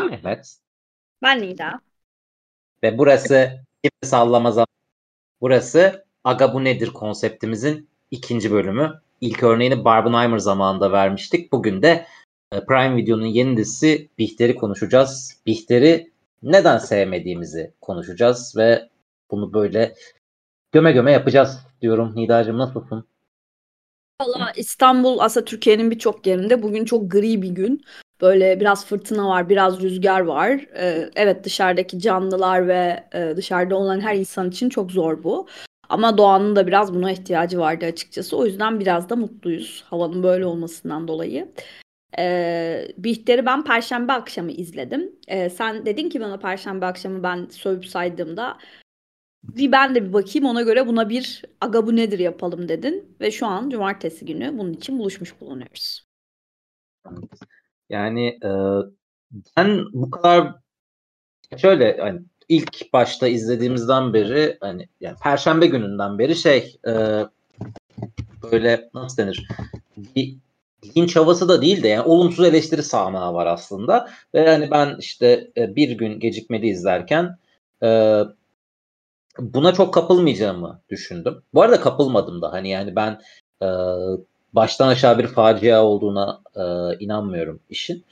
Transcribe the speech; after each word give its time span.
Ben 0.00 0.10
Mehmet. 0.10 0.56
Ben 1.22 1.42
Nida. 1.42 1.80
Ve 2.82 2.98
burası 2.98 3.64
kimse 3.82 4.10
sallamaz 4.10 4.58
Burası 5.40 6.04
Aga 6.24 6.54
bu 6.54 6.64
nedir 6.64 6.90
konseptimizin 6.90 7.88
ikinci 8.10 8.50
bölümü. 8.52 9.00
İlk 9.20 9.42
örneğini 9.42 9.84
Barbenheimer 9.84 10.38
zamanında 10.38 10.92
vermiştik. 10.92 11.52
Bugün 11.52 11.82
de 11.82 12.06
e, 12.52 12.64
Prime 12.64 12.96
Video'nun 12.96 13.26
yeni 13.26 13.56
dizisi 13.56 14.08
Bihter'i 14.18 14.54
konuşacağız. 14.54 15.42
Bihter'i 15.46 16.10
neden 16.42 16.78
sevmediğimizi 16.78 17.72
konuşacağız 17.80 18.54
ve 18.56 18.88
bunu 19.30 19.52
böyle 19.52 19.94
göme 20.72 20.92
göme 20.92 21.12
yapacağız 21.12 21.66
diyorum. 21.82 22.12
Nidacığım 22.16 22.58
nasılsın? 22.58 23.04
Valla 24.20 24.52
İstanbul 24.56 25.18
aslında 25.18 25.44
Türkiye'nin 25.44 25.90
birçok 25.90 26.26
yerinde 26.26 26.62
bugün 26.62 26.84
çok 26.84 27.10
gri 27.10 27.42
bir 27.42 27.48
gün. 27.48 27.84
Böyle 28.20 28.60
biraz 28.60 28.86
fırtına 28.86 29.28
var, 29.28 29.48
biraz 29.48 29.80
rüzgar 29.80 30.20
var. 30.20 30.66
Ee, 30.76 31.10
evet 31.16 31.44
dışarıdaki 31.44 31.98
canlılar 32.00 32.68
ve 32.68 33.04
e, 33.14 33.36
dışarıda 33.36 33.76
olan 33.76 34.00
her 34.00 34.14
insan 34.14 34.48
için 34.48 34.68
çok 34.68 34.92
zor 34.92 35.22
bu. 35.22 35.48
Ama 35.88 36.18
doğanın 36.18 36.56
da 36.56 36.66
biraz 36.66 36.94
buna 36.94 37.12
ihtiyacı 37.12 37.58
vardı 37.58 37.86
açıkçası. 37.86 38.36
O 38.36 38.46
yüzden 38.46 38.80
biraz 38.80 39.08
da 39.08 39.16
mutluyuz 39.16 39.84
havanın 39.86 40.22
böyle 40.22 40.46
olmasından 40.46 41.08
dolayı. 41.08 41.52
Ee, 42.18 42.88
Bihter'i 42.98 43.46
ben 43.46 43.64
Perşembe 43.64 44.12
akşamı 44.12 44.52
izledim. 44.52 45.12
Ee, 45.28 45.50
sen 45.50 45.86
dedin 45.86 46.08
ki 46.08 46.20
bana 46.20 46.38
Perşembe 46.38 46.86
akşamı 46.86 47.22
ben 47.22 47.46
sövüp 47.50 47.86
saydığımda 47.86 48.58
bir 49.42 49.72
ben 49.72 49.94
de 49.94 50.04
bir 50.08 50.12
bakayım 50.12 50.48
ona 50.48 50.62
göre 50.62 50.86
buna 50.86 51.08
bir 51.08 51.44
aga 51.60 51.86
bu 51.86 51.96
nedir 51.96 52.18
yapalım 52.18 52.68
dedin. 52.68 53.16
Ve 53.20 53.30
şu 53.30 53.46
an 53.46 53.70
cumartesi 53.70 54.26
günü 54.26 54.58
bunun 54.58 54.72
için 54.72 54.98
buluşmuş 54.98 55.40
bulunuyoruz. 55.40 56.08
Yani 57.88 58.26
e, 58.44 58.50
ben 59.56 59.84
bu 59.92 60.10
kadar 60.10 60.54
şöyle 61.56 61.96
hani 62.00 62.20
ilk 62.48 62.92
başta 62.92 63.28
izlediğimizden 63.28 64.12
beri 64.14 64.56
hani 64.60 64.88
yani 65.00 65.16
Perşembe 65.22 65.66
gününden 65.66 66.18
beri 66.18 66.36
şey 66.36 66.76
e, 66.86 66.92
böyle 68.52 68.90
nasıl 68.94 69.16
denir 69.16 69.48
bir 70.16 70.36
linç 70.96 71.16
havası 71.16 71.48
da 71.48 71.62
değil 71.62 71.82
de 71.82 71.88
yani 71.88 72.02
olumsuz 72.02 72.44
eleştiri 72.44 72.82
sahnağı 72.82 73.34
var 73.34 73.46
aslında 73.46 74.10
ve 74.34 74.40
yani 74.40 74.70
ben 74.70 74.96
işte 74.98 75.50
e, 75.56 75.76
bir 75.76 75.90
gün 75.90 76.20
gecikmeli 76.20 76.68
izlerken 76.68 77.38
e, 77.82 78.20
buna 79.38 79.72
çok 79.72 79.94
kapılmayacağımı 79.94 80.80
düşündüm. 80.90 81.42
Bu 81.54 81.62
arada 81.62 81.80
kapılmadım 81.80 82.42
da 82.42 82.52
hani 82.52 82.68
yani 82.68 82.96
ben 82.96 83.20
e, 83.62 83.68
baştan 84.52 84.88
aşağı 84.88 85.18
bir 85.18 85.26
facia 85.26 85.84
olduğuna 85.84 86.40
e, 86.56 86.62
inanmıyorum 86.98 87.60
işin. 87.70 88.04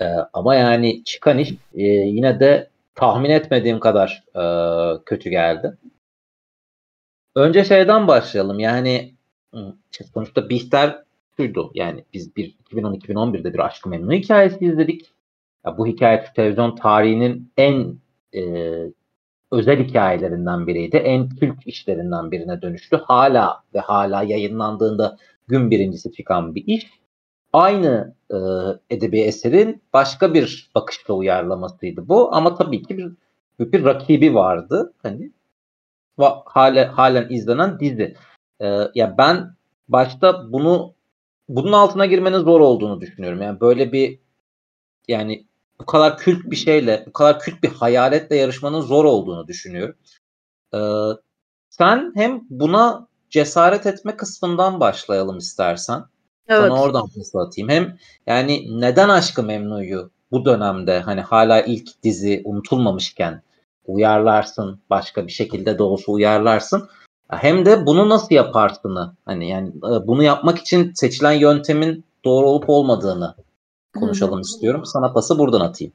E, 0.00 0.04
ama 0.32 0.54
yani 0.54 1.04
çıkan 1.04 1.38
iş 1.38 1.50
e, 1.74 1.82
yine 1.84 2.40
de 2.40 2.70
tahmin 2.94 3.30
etmediğim 3.30 3.80
kadar 3.80 4.24
e, 4.36 4.44
kötü 5.04 5.30
geldi. 5.30 5.78
Önce 7.34 7.64
şeyden 7.64 8.08
başlayalım. 8.08 8.58
Yani 8.58 9.14
sonuçta 10.14 10.48
Bihter 10.48 11.02
şuydu. 11.36 11.70
Yani 11.74 12.04
biz 12.14 12.36
bir 12.36 12.54
2010-2011'de 12.70 13.54
bir 13.54 13.58
Aşkı 13.58 13.88
Memnu 13.88 14.12
hikayesi 14.12 14.64
izledik. 14.64 15.10
Ya 15.66 15.78
bu 15.78 15.86
hikaye 15.86 16.24
televizyon 16.36 16.76
tarihinin 16.76 17.52
en 17.56 17.96
e, 18.34 18.42
özel 19.54 19.84
hikayelerinden 19.84 20.66
biriydi. 20.66 20.96
En 20.96 21.28
kült 21.28 21.66
işlerinden 21.66 22.30
birine 22.30 22.62
dönüştü. 22.62 22.96
Hala 22.96 23.62
ve 23.74 23.80
hala 23.80 24.22
yayınlandığında 24.22 25.16
gün 25.48 25.70
birincisi 25.70 26.12
çıkan 26.12 26.54
bir 26.54 26.64
iş. 26.66 26.86
Aynı 27.52 28.14
e, 28.30 28.36
edebi 28.90 29.20
eserin 29.20 29.82
başka 29.92 30.34
bir 30.34 30.70
bakışla 30.74 31.14
uyarlamasıydı 31.14 32.08
bu. 32.08 32.34
Ama 32.34 32.54
tabii 32.54 32.82
ki 32.82 32.98
bir, 32.98 33.12
bir, 33.72 33.84
rakibi 33.84 34.34
vardı. 34.34 34.94
Hani 35.02 35.32
hale, 36.44 36.84
halen 36.84 37.26
izlenen 37.30 37.80
dizi. 37.80 38.14
E, 38.60 38.66
ya 38.94 39.18
ben 39.18 39.54
başta 39.88 40.52
bunu 40.52 40.94
bunun 41.48 41.72
altına 41.72 42.06
girmenin 42.06 42.38
zor 42.38 42.60
olduğunu 42.60 43.00
düşünüyorum. 43.00 43.42
Yani 43.42 43.60
böyle 43.60 43.92
bir 43.92 44.18
yani 45.08 45.46
bu 45.80 45.86
kadar 45.86 46.18
kült 46.18 46.44
bir 46.44 46.56
şeyle, 46.56 47.04
bu 47.06 47.12
kadar 47.12 47.40
kült 47.40 47.62
bir 47.62 47.68
hayaletle 47.68 48.36
yarışmanın 48.36 48.80
zor 48.80 49.04
olduğunu 49.04 49.48
düşünüyorum. 49.48 49.96
Ee, 50.74 50.78
sen 51.70 52.12
hem 52.14 52.40
buna 52.50 53.06
cesaret 53.30 53.86
etme 53.86 54.16
kısmından 54.16 54.80
başlayalım 54.80 55.38
istersen. 55.38 56.04
Evet. 56.48 56.60
Sana 56.60 56.82
oradan 56.82 57.08
atayım. 57.34 57.68
Hem 57.68 57.96
yani 58.26 58.80
neden 58.80 59.08
Aşkı 59.08 59.42
Memnu'yu 59.42 60.10
bu 60.30 60.44
dönemde 60.44 61.00
hani 61.00 61.20
hala 61.20 61.62
ilk 61.62 62.02
dizi 62.02 62.42
unutulmamışken 62.44 63.42
uyarlarsın, 63.86 64.80
başka 64.90 65.26
bir 65.26 65.32
şekilde 65.32 65.78
de 65.78 65.82
olsa 65.82 66.12
uyarlarsın. 66.12 66.88
Hem 67.28 67.66
de 67.66 67.86
bunu 67.86 68.08
nasıl 68.08 68.34
yaparsını 68.34 69.14
hani 69.24 69.48
yani 69.48 69.68
e, 69.68 70.06
bunu 70.06 70.22
yapmak 70.22 70.58
için 70.58 70.92
seçilen 70.94 71.32
yöntemin 71.32 72.04
doğru 72.24 72.46
olup 72.46 72.70
olmadığını 72.70 73.34
konuşalım 73.94 74.34
Hı-hı. 74.34 74.40
istiyorum. 74.40 74.84
Sana 74.84 75.12
pası 75.12 75.38
buradan 75.38 75.60
atayım. 75.60 75.92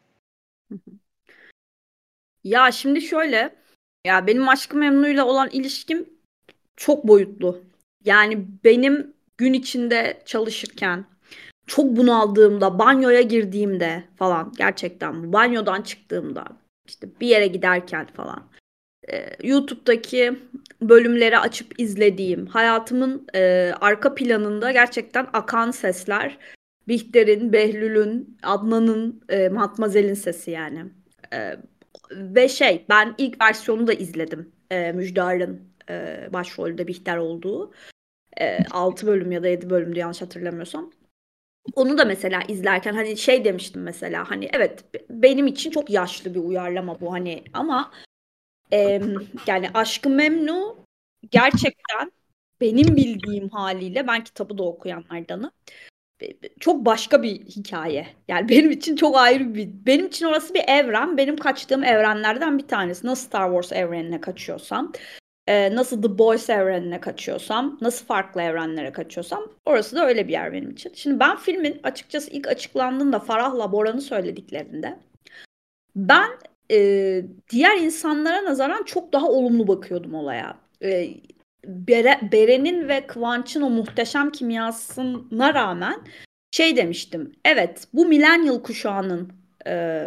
Ya 2.43 2.71
şimdi 2.71 3.01
şöyle 3.01 3.55
ya 4.05 4.27
benim 4.27 4.49
Aşkı 4.49 4.77
Memnu'yla 4.77 5.25
olan 5.25 5.49
ilişkim 5.49 6.09
çok 6.75 7.07
boyutlu. 7.07 7.63
Yani 8.05 8.47
benim 8.63 9.13
gün 9.37 9.53
içinde 9.53 10.21
çalışırken 10.25 11.05
çok 11.67 11.97
bunaldığımda, 11.97 12.79
banyoya 12.79 13.21
girdiğimde 13.21 14.03
falan 14.15 14.53
gerçekten 14.57 15.33
banyodan 15.33 15.81
çıktığımda 15.81 16.45
işte 16.87 17.07
bir 17.21 17.27
yere 17.27 17.47
giderken 17.47 18.07
falan 18.07 18.43
e, 19.11 19.29
YouTube'daki 19.43 20.39
bölümleri 20.81 21.37
açıp 21.37 21.79
izlediğim 21.79 22.45
hayatımın 22.45 23.27
e, 23.35 23.73
arka 23.81 24.15
planında 24.15 24.71
gerçekten 24.71 25.27
akan 25.33 25.71
sesler 25.71 26.37
Bihter'in, 26.89 27.53
Behlül'ün, 27.53 28.37
Adnan'ın, 28.43 29.23
e, 29.29 29.49
Matmazel'in 29.49 30.13
sesi 30.13 30.51
yani. 30.51 30.85
E, 31.33 31.57
ve 32.11 32.49
şey 32.49 32.85
ben 32.89 33.15
ilk 33.17 33.41
versiyonu 33.41 33.87
da 33.87 33.93
izledim. 33.93 34.51
E, 34.71 34.91
Müjdar'ın 34.91 35.61
e, 35.89 36.29
başrolde 36.33 36.87
Bihter 36.87 37.17
olduğu. 37.17 37.73
E, 38.41 38.57
6 38.71 39.07
bölüm 39.07 39.31
ya 39.31 39.43
da 39.43 39.47
7 39.47 39.69
bölümdü 39.69 39.99
yanlış 39.99 40.21
hatırlamıyorsam. 40.21 40.91
Onu 41.75 41.97
da 41.97 42.05
mesela 42.05 42.41
izlerken 42.47 42.93
hani 42.93 43.17
şey 43.17 43.45
demiştim 43.45 43.83
mesela 43.83 44.29
hani 44.29 44.49
evet 44.53 44.85
benim 45.09 45.47
için 45.47 45.71
çok 45.71 45.89
yaşlı 45.89 46.35
bir 46.35 46.39
uyarlama 46.39 47.01
bu 47.01 47.13
hani 47.13 47.43
ama 47.53 47.91
e, 48.73 49.01
yani 49.47 49.69
Aşkı 49.73 50.09
Memnu 50.09 50.77
gerçekten 51.31 52.11
benim 52.61 52.95
bildiğim 52.95 53.49
haliyle 53.49 54.07
ben 54.07 54.23
kitabı 54.23 54.57
da 54.57 54.63
okuyanlardanım 54.63 55.51
çok 56.59 56.85
başka 56.85 57.23
bir 57.23 57.39
hikaye. 57.45 58.07
Yani 58.27 58.49
benim 58.49 58.71
için 58.71 58.95
çok 58.95 59.17
ayrı 59.17 59.55
bir 59.55 59.69
benim 59.85 60.07
için 60.07 60.25
orası 60.25 60.53
bir 60.53 60.63
evren. 60.67 61.17
Benim 61.17 61.37
kaçtığım 61.37 61.83
evrenlerden 61.83 62.57
bir 62.57 62.67
tanesi. 62.67 63.07
Nasıl 63.07 63.27
Star 63.27 63.49
Wars 63.51 63.71
evrenine 63.71 64.21
kaçıyorsam, 64.21 64.91
e, 65.47 65.75
nasıl 65.75 66.01
The 66.01 66.17
Boys 66.17 66.49
evrenine 66.49 66.99
kaçıyorsam, 66.99 67.77
nasıl 67.81 68.05
farklı 68.05 68.41
evrenlere 68.41 68.91
kaçıyorsam 68.91 69.43
orası 69.65 69.95
da 69.95 70.07
öyle 70.07 70.27
bir 70.27 70.33
yer 70.33 70.53
benim 70.53 70.71
için. 70.71 70.91
Şimdi 70.95 71.19
ben 71.19 71.37
filmin 71.37 71.79
açıkçası 71.83 72.31
ilk 72.31 72.47
açıklandığında 72.47 73.19
Farah'la 73.19 73.71
Boran'ı 73.71 74.01
söylediklerinde 74.01 74.99
ben 75.95 76.29
e, 76.71 77.25
diğer 77.49 77.77
insanlara 77.77 78.45
nazaran 78.45 78.83
çok 78.83 79.13
daha 79.13 79.27
olumlu 79.27 79.67
bakıyordum 79.67 80.13
olaya. 80.13 80.57
E, 80.83 81.09
Bere, 81.65 82.19
Beren'in 82.31 82.87
ve 82.87 83.07
Kıvanç'ın 83.07 83.61
o 83.61 83.69
muhteşem 83.69 84.31
kimyasına 84.31 85.53
rağmen 85.53 85.99
şey 86.51 86.77
demiştim. 86.77 87.31
Evet 87.45 87.87
bu 87.93 88.05
millennial 88.05 88.63
kuşağının 88.63 89.31
e, 89.67 90.05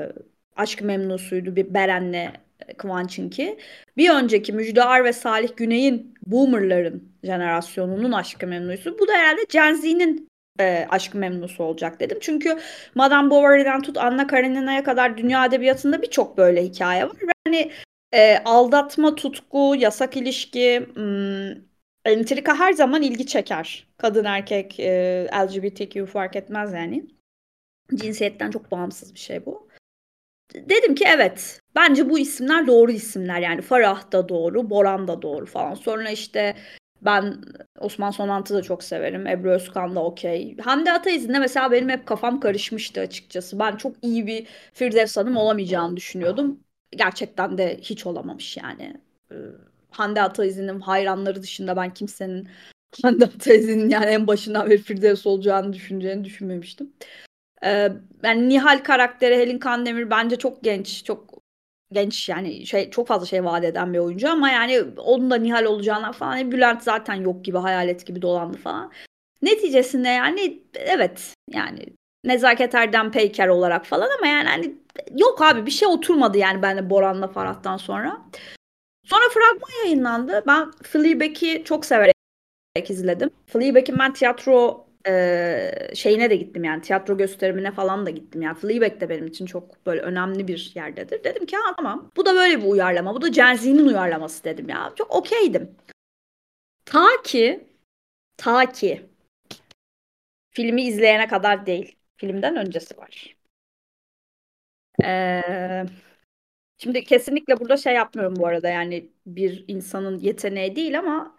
aşk 0.57 0.83
memnusuydu 0.83 1.57
bir 1.57 1.75
Beren'le 1.75 2.33
Kıvanç'ınki. 2.79 3.59
Bir 3.97 4.11
önceki 4.11 4.53
Müjdar 4.53 5.05
ve 5.05 5.13
Salih 5.13 5.49
Güney'in 5.57 6.15
boomerların 6.27 7.13
jenerasyonunun 7.25 8.13
aşkı 8.13 8.47
memnusu. 8.47 8.99
Bu 8.99 9.09
da 9.09 9.13
herhalde 9.13 9.41
Gen 9.53 9.75
Z'nin 9.75 10.29
e, 10.61 10.87
aşkı 10.91 11.19
memnusu 11.19 11.65
olacak 11.65 12.01
dedim. 12.01 12.19
Çünkü 12.21 12.59
Madame 12.95 13.31
Bovary'den 13.31 13.83
tut 13.83 13.99
Anna 13.99 14.27
Karenina'ya 14.27 14.83
kadar 14.83 15.17
dünya 15.17 15.47
edebiyatında 15.47 16.03
birçok 16.03 16.37
böyle 16.39 16.65
hikaye 16.65 17.05
var. 17.05 17.17
Ve 17.23 17.33
hani 17.47 17.71
e, 18.13 18.39
aldatma, 18.45 19.15
tutku, 19.15 19.75
yasak 19.79 20.17
ilişki, 20.17 20.89
ım, 20.97 21.65
entrika 22.05 22.59
her 22.59 22.73
zaman 22.73 23.03
ilgi 23.03 23.27
çeker. 23.27 23.89
Kadın 23.99 24.25
erkek, 24.25 24.81
e, 24.81 25.29
LGBTQ 25.35 26.07
fark 26.07 26.37
etmez 26.37 26.73
yani. 26.73 27.07
Cinsiyetten 27.95 28.51
çok 28.51 28.71
bağımsız 28.71 29.15
bir 29.15 29.19
şey 29.19 29.47
bu. 29.47 29.69
Dedim 30.55 30.95
ki 30.95 31.05
evet 31.09 31.61
bence 31.75 32.11
bu 32.11 32.19
isimler 32.19 32.67
doğru 32.67 32.93
isimler 32.93 33.41
yani 33.41 33.63
Farah 33.63 34.13
da 34.13 34.29
doğru, 34.29 34.71
Boran 34.71 35.09
da 35.09 35.23
doğru 35.23 35.47
falan. 35.47 35.75
Sonra 35.75 36.11
işte 36.11 36.57
Ben 37.03 37.43
Osman 37.81 38.11
Sonant'ı 38.11 38.55
da 38.55 38.63
çok 38.63 38.85
severim. 38.85 39.27
Ebru 39.27 39.51
Özkan 39.51 39.97
da 39.97 40.05
okey. 40.05 40.57
Hande 40.59 40.93
Ataiz'in 40.93 41.35
de 41.35 41.39
mesela 41.39 41.71
benim 41.73 41.89
hep 41.89 42.07
kafam 42.07 42.41
karışmıştı 42.41 43.01
açıkçası. 43.01 43.59
Ben 43.59 43.77
çok 43.77 43.97
iyi 44.05 44.27
bir 44.27 44.47
Firdevs 44.73 45.17
Hanım 45.17 45.37
olamayacağını 45.37 45.97
düşünüyordum. 45.97 46.61
Gerçekten 46.97 47.59
de 47.59 47.79
hiç 47.83 48.07
olamamış 48.07 48.57
yani. 48.57 49.01
Ee, 49.33 49.35
Hande 49.91 50.23
Ataiz'in 50.23 50.81
hayranları 50.81 51.43
dışında 51.43 51.77
ben 51.77 51.95
kimsenin 51.95 52.49
Hande 53.03 53.25
Ataiz'in 53.25 53.89
yani 53.89 54.07
en 54.07 54.27
başından 54.27 54.71
beri 54.71 54.79
Firdevs 54.79 55.27
olacağını 55.27 55.73
düşüneceğini 55.73 56.25
düşünmemiştim. 56.25 56.93
Ee, 57.65 57.93
yani 58.23 58.49
Nihal 58.49 58.79
karakteri 58.85 59.37
Helin 59.37 59.59
Kandemir 59.59 60.11
bence 60.11 60.37
çok 60.37 60.65
genç, 60.65 61.05
çok 61.05 61.43
genç 61.93 62.29
yani 62.29 62.67
şey 62.67 62.91
çok 62.91 63.09
fazla 63.09 63.27
şey 63.27 63.45
vaat 63.45 63.65
eden 63.65 63.95
bir 63.95 63.99
oyuncu 63.99 64.31
ama 64.31 64.51
yani 64.51 64.83
onun 64.97 65.31
da 65.31 65.37
Nihal 65.37 65.65
olacağına 65.65 66.13
falan 66.13 66.37
yani 66.37 66.53
Bülent 66.53 66.83
zaten 66.83 67.15
yok 67.15 67.45
gibi 67.45 67.59
hayalet 67.59 68.07
gibi 68.07 68.23
dolandı 68.23 68.57
falan. 68.57 68.93
Neticesinde 69.43 70.09
yani 70.09 70.63
evet 70.75 71.35
yani 71.51 71.87
Nezaket 72.25 72.75
Erdem 72.75 73.11
Peyker 73.11 73.49
olarak 73.49 73.87
falan 73.87 74.11
ama 74.19 74.27
yani 74.27 74.49
hani 74.49 74.75
yok 75.17 75.43
abi 75.43 75.67
bir 75.67 75.71
şey 75.71 75.89
oturmadı 75.89 76.39
yani 76.39 76.63
bende 76.63 76.91
Boran'la 76.91 77.29
Farah'tan 77.29 77.77
sonra. 77.77 78.23
Sonra 79.05 79.25
fragman 79.35 79.85
yayınlandı. 79.85 80.45
Ben 80.47 80.71
Fleabag'i 80.83 81.63
çok 81.65 81.87
severek 81.87 82.15
izledim. 82.89 83.31
Fleabag'in 83.47 83.99
ben 83.99 84.13
tiyatro 84.13 84.87
e, 85.07 85.71
şeyine 85.95 86.31
de 86.31 86.37
gittim 86.37 86.65
yani 86.65 86.83
tiyatro 86.83 87.17
gösterimine 87.17 87.71
falan 87.73 88.07
da 88.07 88.11
gittim 88.11 88.43
yani 88.43 88.59
Fleabag 88.59 89.01
de 89.01 89.09
benim 89.09 89.27
için 89.27 89.47
çok 89.47 89.87
böyle 89.87 90.01
önemli 90.01 90.49
bir 90.49 90.73
yerdedir. 90.75 91.25
Dedim 91.25 91.47
ki 91.47 91.57
ha 91.57 91.75
tamam 91.77 92.11
bu 92.17 92.27
da 92.27 92.35
böyle 92.35 92.63
bir 92.63 92.67
uyarlama 92.67 93.15
bu 93.15 93.23
da 93.23 93.29
Gen 93.29 93.77
uyarlaması 93.87 94.45
dedim 94.45 94.69
ya 94.69 94.93
çok 94.97 95.15
okeydim. 95.15 95.71
Ta 96.85 97.07
ki 97.25 97.65
ta 98.37 98.73
ki 98.73 99.07
filmi 100.51 100.83
izleyene 100.83 101.29
kadar 101.29 101.67
değil 101.67 101.97
filmden 102.23 102.57
öncesi 102.57 102.99
var. 102.99 103.37
Ee, 105.05 105.85
şimdi 106.79 107.05
kesinlikle 107.05 107.61
burada 107.61 107.77
şey 107.77 107.95
yapmıyorum 107.95 108.37
bu 108.37 108.47
arada 108.47 108.69
yani 108.69 109.11
bir 109.27 109.65
insanın 109.69 110.19
yeteneği 110.19 110.77
değil 110.77 110.99
ama 110.99 111.37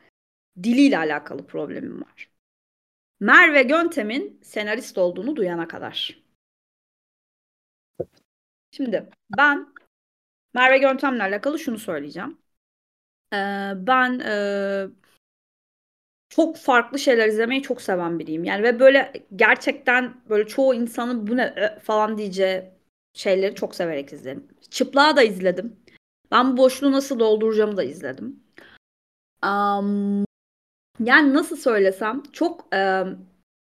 diliyle 0.63 0.97
alakalı 0.97 1.47
problemim 1.47 2.01
var. 2.01 2.29
Merve 3.19 3.63
Göntem'in 3.63 4.41
senarist 4.43 4.97
olduğunu 4.97 5.35
duyana 5.35 5.67
kadar. 5.67 6.23
Şimdi 8.71 9.09
ben 9.37 9.73
Merve 10.53 10.77
Göntem'le 10.77 11.19
alakalı 11.19 11.59
şunu 11.59 11.79
söyleyeceğim. 11.79 12.37
Ee, 13.33 13.73
ben 13.75 14.19
e, 14.19 14.87
çok 16.35 16.57
farklı 16.57 16.99
şeyler 16.99 17.27
izlemeyi 17.27 17.61
çok 17.61 17.81
seven 17.81 18.19
biriyim. 18.19 18.43
Yani 18.43 18.63
ve 18.63 18.79
böyle 18.79 19.13
gerçekten 19.35 20.13
böyle 20.29 20.47
çoğu 20.47 20.73
insanın 20.73 21.27
bu 21.27 21.37
ne 21.37 21.43
e, 21.43 21.79
falan 21.79 22.17
diyeceği 22.17 22.63
şeyleri 23.13 23.55
çok 23.55 23.75
severek 23.75 24.13
izlerim. 24.13 24.47
Çıplağı 24.69 25.15
da 25.15 25.23
izledim. 25.23 25.75
Ben 26.31 26.53
bu 26.53 26.57
boşluğu 26.57 26.91
nasıl 26.91 27.19
dolduracağımı 27.19 27.77
da 27.77 27.83
izledim. 27.83 28.43
Um, 29.45 30.25
yani 30.99 31.33
nasıl 31.33 31.55
söylesem 31.55 32.23
çok 32.31 32.75
e, 32.75 33.03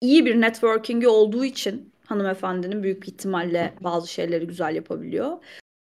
iyi 0.01 0.27
bir 0.27 0.41
networking'i 0.41 1.09
olduğu 1.09 1.45
için 1.45 1.93
hanımefendinin 2.07 2.83
büyük 2.83 3.09
ihtimalle 3.09 3.75
bazı 3.81 4.09
şeyleri 4.09 4.47
güzel 4.47 4.75
yapabiliyor. 4.75 5.39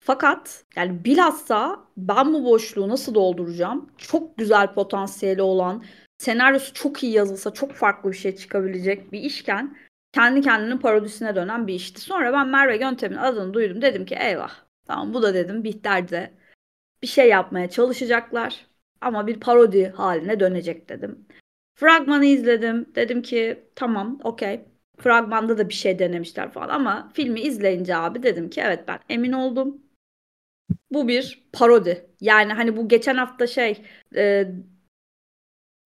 Fakat 0.05 0.65
yani 0.77 1.05
bilhassa 1.05 1.85
ben 1.97 2.35
bu 2.35 2.45
boşluğu 2.45 2.89
nasıl 2.89 3.15
dolduracağım? 3.15 3.91
Çok 3.99 4.39
güzel 4.39 4.75
potansiyeli 4.75 5.43
olan, 5.43 5.85
senaryosu 6.23 6.75
çok 6.75 7.03
iyi 7.03 7.13
yazılsa 7.13 7.55
çok 7.55 7.73
farklı 7.73 8.11
bir 8.11 8.17
şey 8.17 8.37
çıkabilecek 8.37 9.13
bir 9.13 9.21
işken 9.21 9.77
kendi 10.13 10.41
kendinin 10.41 10.79
parodisine 10.79 11.35
dönen 11.37 11.67
bir 11.67 11.75
işti. 11.75 12.01
Sonra 12.01 12.33
ben 12.33 12.49
Merve 12.49 12.77
Göntem'in 12.77 13.17
adını 13.17 13.55
duydum. 13.55 13.83
Dedim 13.83 14.05
ki 14.05 14.15
eyvah. 14.15 14.53
Tamam 14.87 15.15
bu 15.15 15.23
da 15.23 15.35
dedim 15.35 15.65
Bihter'de 15.65 16.31
bir 17.03 17.07
şey 17.07 17.29
yapmaya 17.29 17.71
çalışacaklar 17.71 18.67
ama 19.01 19.27
bir 19.27 19.41
parodi 19.41 19.89
haline 19.97 20.41
dönecek 20.41 20.89
dedim. 20.89 21.27
Fragmanı 21.75 22.25
izledim. 22.25 22.95
Dedim 22.95 23.23
ki 23.23 23.65
tamam 23.75 24.21
okey. 24.25 24.61
Fragmanda 24.99 25.59
da 25.59 25.69
bir 25.69 25.75
şey 25.75 25.99
denemişler 25.99 26.51
falan 26.51 26.69
ama 26.69 27.11
filmi 27.15 27.41
izleyince 27.41 27.97
abi 27.97 28.23
dedim 28.23 28.51
ki 28.51 28.61
evet 28.61 28.85
ben 28.89 28.99
emin 29.09 29.33
oldum. 29.33 29.83
Bu 30.91 31.09
bir 31.09 31.49
parodi. 31.53 32.07
Yani 32.21 32.53
hani 32.53 32.77
bu 32.77 32.89
geçen 32.89 33.17
hafta 33.17 33.47
şey 33.47 33.83
e, 34.17 34.53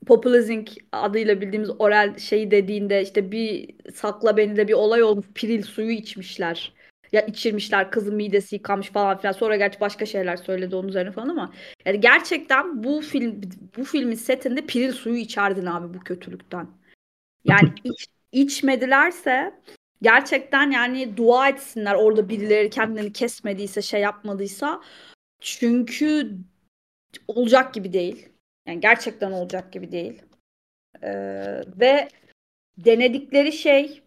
Populizing 0.07 0.69
adıyla 0.93 1.41
bildiğimiz 1.41 1.71
oral 1.79 2.19
şeyi 2.19 2.51
dediğinde 2.51 3.03
işte 3.03 3.33
bir 3.33 3.75
sakla 3.95 4.37
beni 4.37 4.57
de 4.57 4.69
bir 4.69 4.73
olay 4.73 5.03
olmuş 5.03 5.27
piril 5.35 5.63
suyu 5.63 5.91
içmişler 5.91 6.73
ya 7.13 7.21
içirmişler 7.21 7.91
kızın 7.91 8.15
midesi 8.15 8.55
yıkanmış 8.55 8.89
falan 8.91 9.19
filan. 9.19 9.33
Sonra 9.33 9.57
gerçi 9.57 9.81
başka 9.81 10.07
şeyler 10.07 10.37
söyledi 10.37 10.77
onun 10.77 10.89
üzerine 10.89 11.13
falan 11.13 11.29
ama 11.29 11.53
yani 11.87 12.01
gerçekten 12.01 12.85
bu 12.85 13.01
film 13.01 13.41
bu 13.77 13.85
filmin 13.85 14.15
setinde 14.15 14.67
piril 14.67 14.93
suyu 14.93 15.17
içerdin 15.17 15.67
abi 15.67 15.95
bu 15.95 16.01
kötülükten. 16.01 16.69
Yani 17.45 17.69
iç, 17.85 18.07
içmedilerse 18.33 19.55
gerçekten 20.03 20.71
yani 20.71 21.17
dua 21.17 21.49
etsinler 21.49 21.95
orada 21.95 22.29
birileri 22.29 22.71
kendini 22.71 23.13
kesmediyse 23.13 23.83
şey 23.83 24.01
yapmadıysa 24.01 24.83
çünkü 25.41 26.39
olacak 27.29 27.75
gibi 27.75 27.93
değil. 27.93 28.29
Yani 28.67 28.81
gerçekten 28.81 29.33
olacak 29.33 29.73
gibi 29.73 29.93
değil. 29.93 30.23
Ee, 31.03 31.61
ve 31.81 32.09
denedikleri 32.79 33.53
şey 33.53 34.03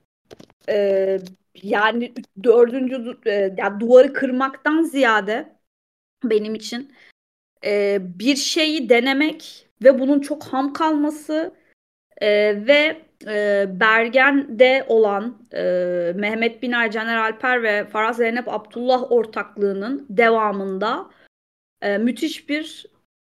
e, 0.70 1.20
yani 1.64 2.14
dördüncü 2.44 3.18
e, 3.26 3.54
yani 3.58 3.80
duvarı 3.80 4.14
kırmaktan 4.14 4.84
ziyade 4.84 5.56
benim 6.24 6.56
için 6.56 6.94
e, 7.66 7.98
bir 8.20 8.36
şeyi 8.36 8.90
denemek 8.90 9.70
ve 9.84 10.00
bunun 10.00 10.20
çok 10.20 10.44
ham 10.44 10.74
kalması 10.74 11.56
e, 12.22 12.28
ve 12.68 13.02
e, 13.28 13.66
Bergen'de 13.80 14.86
olan 14.88 15.48
e, 15.54 15.62
Mehmet 16.16 16.62
Biner, 16.64 16.92
Caner 16.92 17.18
Alper 17.18 17.64
ve 17.64 17.86
Farah 17.86 18.14
Zeynep 18.14 18.48
Abdullah 18.48 19.12
ortaklığının 19.12 20.06
devamında 20.10 21.10
e, 21.82 21.98
müthiş 21.98 22.50
bir 22.50 22.86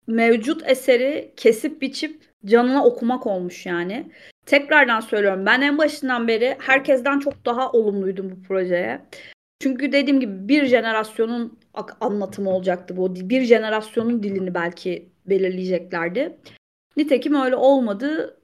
mevcut 0.10 0.70
eseri 0.70 1.34
kesip 1.38 1.82
biçip 1.82 2.22
canına 2.46 2.86
okumak 2.86 3.28
olmuş 3.28 3.66
yani. 3.66 4.12
Tekrardan 4.46 5.00
söylüyorum 5.00 5.46
ben 5.46 5.62
en 5.62 5.78
başından 5.78 6.28
beri 6.28 6.58
herkesten 6.60 7.20
çok 7.20 7.46
daha 7.46 7.72
olumluydum 7.72 8.32
bu 8.32 8.48
projeye. 8.48 9.02
Çünkü 9.60 9.92
dediğim 9.92 10.20
gibi 10.20 10.48
bir 10.48 10.66
jenerasyonun 10.66 11.60
anlatımı 12.02 12.50
olacaktı 12.50 12.98
bu. 12.98 13.16
Bir 13.16 13.42
jenerasyonun 13.42 14.24
dilini 14.24 14.54
belki 14.54 15.10
belirleyeceklerdi. 15.26 16.38
Nitekim 16.98 17.36
öyle 17.36 17.56
olmadı. 17.56 18.36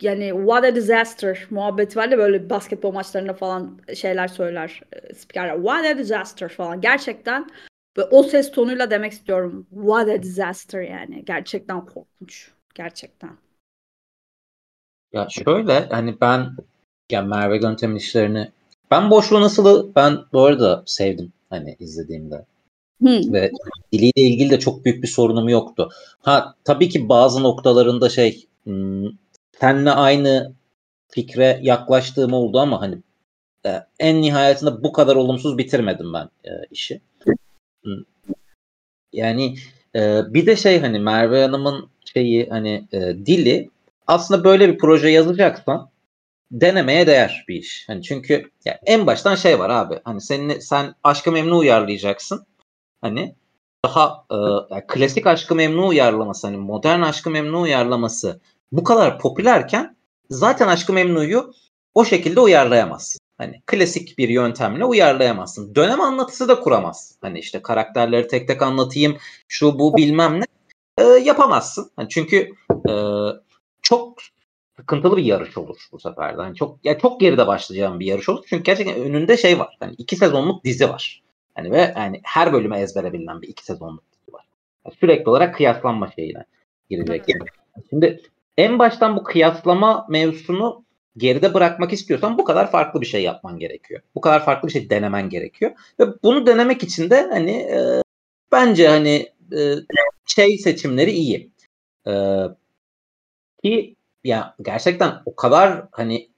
Yani 0.00 0.28
what 0.28 0.64
a 0.64 0.74
disaster 0.74 1.46
muhabbeti 1.50 1.98
var 1.98 2.08
ya 2.08 2.18
böyle 2.18 2.50
basketbol 2.50 2.92
maçlarında 2.92 3.34
falan 3.34 3.80
şeyler 3.94 4.28
söyler 4.28 4.80
e, 4.92 5.14
spikerler. 5.14 5.56
What 5.56 5.84
a 5.86 5.98
disaster 5.98 6.48
falan. 6.48 6.80
Gerçekten 6.80 7.46
ve 7.98 8.02
o 8.04 8.22
ses 8.22 8.50
tonuyla 8.50 8.90
demek 8.90 9.12
istiyorum. 9.12 9.66
What 9.70 10.08
a 10.08 10.22
disaster 10.22 10.82
yani. 10.82 11.24
Gerçekten 11.24 11.86
korkunç. 11.86 12.50
Gerçekten. 12.74 13.30
Ya 15.12 15.28
şöyle 15.30 15.80
hani 15.80 16.20
ben 16.20 16.56
yani 17.10 17.28
Merve 17.28 17.56
Göntem'in 17.56 17.96
işlerini 17.96 18.52
ben 18.90 19.10
Boşluğu 19.10 19.40
Nasıl'ı 19.40 19.94
ben 19.96 20.18
bu 20.32 20.44
arada 20.44 20.82
sevdim 20.86 21.32
hani 21.50 21.76
izlediğimde. 21.80 22.44
Hmm. 23.00 23.32
Ve 23.32 23.50
diliyle 23.92 24.22
ilgili 24.22 24.50
de 24.50 24.58
çok 24.58 24.84
büyük 24.84 25.02
bir 25.02 25.08
sorunum 25.08 25.48
yoktu. 25.48 25.88
Ha 26.22 26.54
tabii 26.64 26.88
ki 26.88 27.08
bazı 27.08 27.42
noktalarında 27.42 28.08
şey 28.08 28.46
hmm, 28.64 29.06
seninle 29.60 29.90
aynı 29.90 30.54
fikre 31.08 31.60
yaklaştığım 31.62 32.32
oldu 32.32 32.58
ama 32.58 32.80
hani 32.80 32.98
e, 33.66 33.80
en 33.98 34.22
nihayetinde 34.22 34.82
bu 34.82 34.92
kadar 34.92 35.16
olumsuz 35.16 35.58
bitirmedim 35.58 36.12
ben 36.12 36.28
e, 36.44 36.50
işi. 36.70 37.00
Yani 39.12 39.56
e, 39.96 40.20
bir 40.34 40.46
de 40.46 40.56
şey 40.56 40.80
hani 40.80 40.98
Merve 40.98 41.42
Hanım'ın 41.42 41.88
şeyi 42.04 42.48
hani 42.48 42.88
e, 42.92 42.98
dili 43.00 43.70
aslında 44.06 44.44
böyle 44.44 44.68
bir 44.68 44.78
proje 44.78 45.08
yazacaksan 45.08 45.90
denemeye 46.50 47.06
değer 47.06 47.44
bir 47.48 47.54
iş. 47.54 47.88
Hani 47.88 48.02
çünkü 48.02 48.50
yani 48.64 48.78
en 48.86 49.06
baştan 49.06 49.34
şey 49.34 49.58
var 49.58 49.70
abi. 49.70 50.00
Hani 50.04 50.20
senin 50.20 50.58
sen 50.58 50.94
Aşkı 51.04 51.32
Memnu 51.32 51.58
uyarlayacaksın. 51.58 52.46
Hani 53.00 53.34
daha 53.84 54.24
e, 54.30 54.36
yani 54.70 54.84
klasik 54.88 55.26
Aşkı 55.26 55.54
Memnu 55.54 55.86
uyarlaması 55.86 56.46
hani 56.46 56.56
modern 56.56 57.00
Aşkı 57.02 57.30
Memnu 57.30 57.60
uyarlaması 57.60 58.40
bu 58.72 58.84
kadar 58.84 59.18
popülerken 59.18 59.96
zaten 60.30 60.68
Aşkı 60.68 60.92
Memnu'yu 60.92 61.52
o 61.94 62.04
şekilde 62.04 62.40
uyarlayamazsın. 62.40 63.23
Hani 63.38 63.62
klasik 63.66 64.18
bir 64.18 64.28
yöntemle 64.28 64.84
uyarlayamazsın. 64.84 65.74
Dönem 65.74 66.00
anlatısı 66.00 66.48
da 66.48 66.60
kuramazsın. 66.60 67.18
Hani 67.20 67.38
işte 67.38 67.62
karakterleri 67.62 68.28
tek 68.28 68.48
tek 68.48 68.62
anlatayım, 68.62 69.16
şu 69.48 69.78
bu 69.78 69.96
bilmem 69.96 70.40
ne 70.40 70.44
e, 70.98 71.04
yapamazsın. 71.04 71.90
Hani 71.96 72.08
çünkü 72.08 72.52
e, 72.88 72.92
çok 73.82 74.18
sıkıntılı 74.76 75.16
bir 75.16 75.24
yarış 75.24 75.58
olur 75.58 75.88
bu 75.92 75.98
sefer. 75.98 76.34
Yani 76.38 76.54
çok 76.54 76.84
ya 76.84 76.98
çok 76.98 77.20
geride 77.20 77.46
başlayacağım 77.46 78.00
bir 78.00 78.06
yarış 78.06 78.28
olur. 78.28 78.44
Çünkü 78.48 78.62
gerçekten 78.62 79.02
önünde 79.02 79.36
şey 79.36 79.58
var. 79.58 79.76
Hani 79.80 79.94
iki 79.98 80.16
sezonluk 80.16 80.64
dizi 80.64 80.88
var. 80.88 81.22
Hani 81.54 81.70
ve 81.70 81.94
yani 81.96 82.20
her 82.24 82.52
bölüme 82.52 82.80
ezbere 82.80 83.12
bilinen 83.12 83.42
bir 83.42 83.48
iki 83.48 83.64
sezonluk 83.64 84.04
dizi 84.12 84.32
var. 84.32 84.44
Yani 84.86 84.96
sürekli 85.00 85.30
olarak 85.30 85.54
kıyaslanma 85.54 86.10
şeyine 86.10 86.44
girecek. 86.90 87.24
Evet. 87.28 87.84
Şimdi 87.90 88.22
en 88.58 88.78
baştan 88.78 89.16
bu 89.16 89.24
kıyaslama 89.24 90.06
mevzusunu 90.10 90.83
geride 91.16 91.54
bırakmak 91.54 91.92
istiyorsan 91.92 92.38
bu 92.38 92.44
kadar 92.44 92.70
farklı 92.70 93.00
bir 93.00 93.06
şey 93.06 93.22
yapman 93.22 93.58
gerekiyor. 93.58 94.00
Bu 94.14 94.20
kadar 94.20 94.44
farklı 94.44 94.68
bir 94.68 94.72
şey 94.72 94.90
denemen 94.90 95.28
gerekiyor. 95.28 95.72
Ve 96.00 96.04
bunu 96.22 96.46
denemek 96.46 96.82
için 96.82 97.10
de 97.10 97.28
hani 97.30 97.50
e, 97.50 98.02
bence 98.52 98.88
hani 98.88 99.32
e, 99.52 99.74
şey 100.26 100.58
seçimleri 100.58 101.10
iyi. 101.10 101.50
E, 102.06 102.12
ki 103.64 103.96
ya 104.24 104.54
gerçekten 104.62 105.22
o 105.26 105.36
kadar 105.36 105.84
hani 105.92 106.28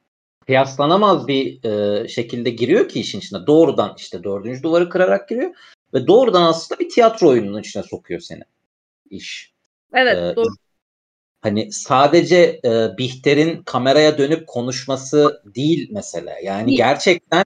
kıyaslanamaz 0.47 1.29
bir 1.29 1.65
e, 1.65 2.09
şekilde 2.09 2.51
giriyor 2.51 2.89
ki 2.89 3.01
işin 3.01 3.19
içine. 3.19 3.47
Doğrudan 3.47 3.95
işte 3.99 4.25
dördüncü 4.25 4.63
duvarı 4.63 4.89
kırarak 4.89 5.29
giriyor 5.29 5.55
ve 5.95 6.07
doğrudan 6.07 6.43
aslında 6.43 6.81
bir 6.81 6.89
tiyatro 6.89 7.29
oyununun 7.29 7.61
içine 7.61 7.83
sokuyor 7.83 8.21
seni 8.21 8.43
iş. 9.11 9.53
Evet 9.95 10.17
ee, 10.17 10.37
doğru. 10.37 10.47
Hani 11.47 11.73
sadece 11.73 12.61
e, 12.65 12.99
Bihter'in 12.99 13.63
kameraya 13.63 14.19
dönüp 14.19 14.47
konuşması 14.47 15.43
değil 15.55 15.89
mesele. 15.93 16.35
Yani 16.45 16.67
değil. 16.67 16.79
gerçekten 16.79 17.45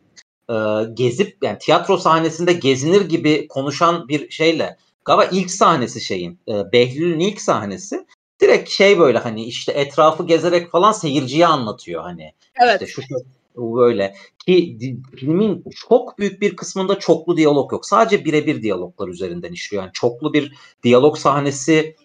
e, 0.50 0.54
gezip 0.94 1.36
yani 1.42 1.58
tiyatro 1.58 1.96
sahnesinde 1.96 2.52
gezinir 2.52 3.00
gibi 3.00 3.48
konuşan 3.48 4.08
bir 4.08 4.30
şeyle 4.30 4.76
galiba 5.04 5.24
ilk 5.32 5.50
sahnesi 5.50 6.00
şeyin 6.00 6.38
e, 6.48 6.72
Behlül'ün 6.72 7.20
ilk 7.20 7.40
sahnesi 7.40 8.06
direkt 8.40 8.70
şey 8.70 8.98
böyle 8.98 9.18
hani 9.18 9.44
işte 9.44 9.72
etrafı 9.72 10.26
gezerek 10.26 10.70
falan 10.70 10.92
seyirciye 10.92 11.46
anlatıyor 11.46 12.02
hani. 12.02 12.32
Evet. 12.62 12.82
İşte 12.82 12.86
şu, 12.86 13.02
şu 13.02 13.76
böyle 13.76 14.14
ki 14.46 14.78
filmin 15.16 15.64
çok 15.88 16.18
büyük 16.18 16.40
bir 16.40 16.56
kısmında 16.56 16.98
çoklu 16.98 17.36
diyalog 17.36 17.72
yok. 17.72 17.86
Sadece 17.86 18.24
birebir 18.24 18.62
diyaloglar 18.62 19.08
üzerinden 19.08 19.52
işliyor. 19.52 19.82
Yani 19.82 19.92
çoklu 19.92 20.32
bir 20.32 20.52
diyalog 20.82 21.18
sahnesi 21.18 21.96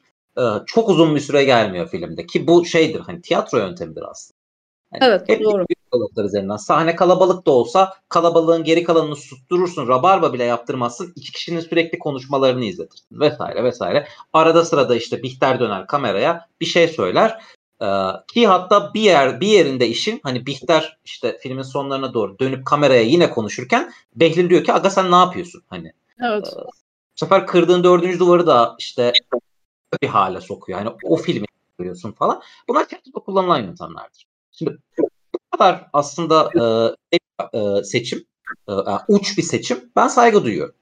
çok 0.65 0.89
uzun 0.89 1.15
bir 1.15 1.19
süre 1.19 1.43
gelmiyor 1.43 1.87
filmde 1.87 2.25
ki 2.25 2.47
bu 2.47 2.65
şeydir 2.65 2.99
hani 2.99 3.21
tiyatro 3.21 3.57
yöntemidir 3.57 4.03
aslında. 4.09 4.37
Yani 4.93 5.03
evet 5.03 5.29
hep 5.29 5.43
doğru. 5.43 5.65
Diyaloglar 5.93 6.25
üzerinden. 6.25 6.57
Sahne 6.57 6.95
kalabalık 6.95 7.45
da 7.47 7.51
olsa 7.51 7.93
kalabalığın 8.09 8.63
geri 8.63 8.83
kalanını 8.83 9.15
susturursun. 9.15 9.87
Rabarba 9.87 10.33
bile 10.33 10.43
yaptırmazsın. 10.43 11.13
iki 11.15 11.31
kişinin 11.31 11.59
sürekli 11.59 11.99
konuşmalarını 11.99 12.65
izletirsin. 12.65 13.19
Vesaire 13.19 13.63
vesaire. 13.63 14.07
Arada 14.33 14.65
sırada 14.65 14.95
işte 14.95 15.23
Bihter 15.23 15.59
döner 15.59 15.87
kameraya 15.87 16.47
bir 16.61 16.65
şey 16.65 16.87
söyler. 16.87 17.41
Ee, 17.81 17.85
ki 18.27 18.47
hatta 18.47 18.93
bir 18.93 19.01
yer 19.01 19.41
bir 19.41 19.47
yerinde 19.47 19.87
işin 19.87 20.19
hani 20.23 20.45
Bihter 20.45 20.97
işte 21.05 21.37
filmin 21.37 21.61
sonlarına 21.61 22.13
doğru 22.13 22.39
dönüp 22.39 22.65
kameraya 22.65 23.01
yine 23.01 23.29
konuşurken 23.29 23.91
Behlül 24.15 24.49
diyor 24.49 24.63
ki 24.63 24.73
aga 24.73 24.89
sen 24.89 25.11
ne 25.11 25.15
yapıyorsun 25.15 25.61
hani. 25.67 25.93
Evet. 26.23 26.47
E, 26.47 26.57
bu 26.57 26.69
sefer 27.15 27.47
kırdığın 27.47 27.83
dördüncü 27.83 28.19
duvarı 28.19 28.47
da 28.47 28.75
işte 28.79 29.13
bir 30.01 30.07
hale 30.07 30.41
sokuyor. 30.41 30.79
Yani 30.79 30.91
o 31.03 31.17
filmi 31.17 31.45
görüyorsun 31.77 32.11
falan. 32.11 32.41
Bunlar 32.67 32.89
tiyatroda 32.89 33.19
kullanılan 33.19 33.59
yöntemlerdir. 33.59 34.27
Şimdi 34.51 34.77
bu 35.33 35.39
kadar 35.51 35.89
aslında 35.93 36.49
e, 37.11 37.17
e, 37.59 37.83
seçim, 37.83 38.25
e, 38.69 38.73
uç 39.07 39.37
bir 39.37 39.43
seçim. 39.43 39.91
Ben 39.95 40.07
saygı 40.07 40.43
duyuyorum. 40.43 40.75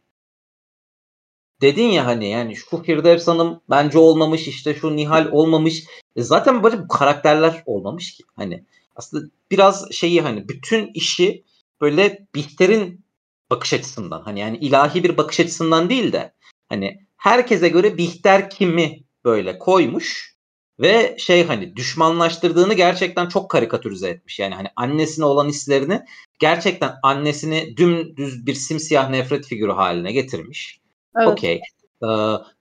Dedin 1.62 1.88
ya 1.88 2.06
hani 2.06 2.30
yani 2.30 2.56
şu 2.56 2.84
Firdevs 2.84 3.28
Hanım 3.28 3.62
bence 3.70 3.98
olmamış 3.98 4.48
işte 4.48 4.74
şu 4.74 4.96
Nihal 4.96 5.30
olmamış. 5.32 5.84
E 6.16 6.24
zaten 6.24 6.64
böyle 6.64 6.84
bu 6.84 6.88
karakterler 6.88 7.64
olmamış 7.66 8.14
ki. 8.14 8.24
Hani 8.36 8.64
aslında 8.96 9.30
biraz 9.52 9.92
şeyi 9.92 10.22
hani 10.22 10.50
bütün 10.50 10.92
işi 10.94 11.44
böyle 11.82 12.28
Bihter'in 12.36 13.06
bakış 13.50 13.74
açısından 13.74 14.22
hani 14.22 14.40
yani 14.40 14.58
ilahi 14.58 15.04
bir 15.04 15.18
bakış 15.18 15.40
açısından 15.40 15.90
değil 15.90 16.12
de 16.12 16.34
hani 16.70 17.08
herkese 17.24 17.70
göre 17.70 17.98
Bihter 17.98 18.50
kimi 18.50 19.04
böyle 19.26 19.60
koymuş 19.60 20.36
ve 20.80 21.16
şey 21.20 21.46
hani 21.46 21.76
düşmanlaştırdığını 21.76 22.74
gerçekten 22.74 23.28
çok 23.28 23.50
karikatürize 23.52 24.10
etmiş. 24.10 24.40
Yani 24.40 24.56
hani 24.56 24.68
annesine 24.76 25.26
olan 25.26 25.48
hislerini 25.48 26.02
gerçekten 26.40 26.94
annesini 27.04 27.78
dümdüz 27.78 28.46
bir 28.46 28.54
simsiyah 28.54 29.10
nefret 29.10 29.46
figürü 29.46 29.72
haline 29.72 30.12
getirmiş. 30.12 30.80
Evet. 31.18 31.28
Okey. 31.28 31.62
Ee, 32.04 32.08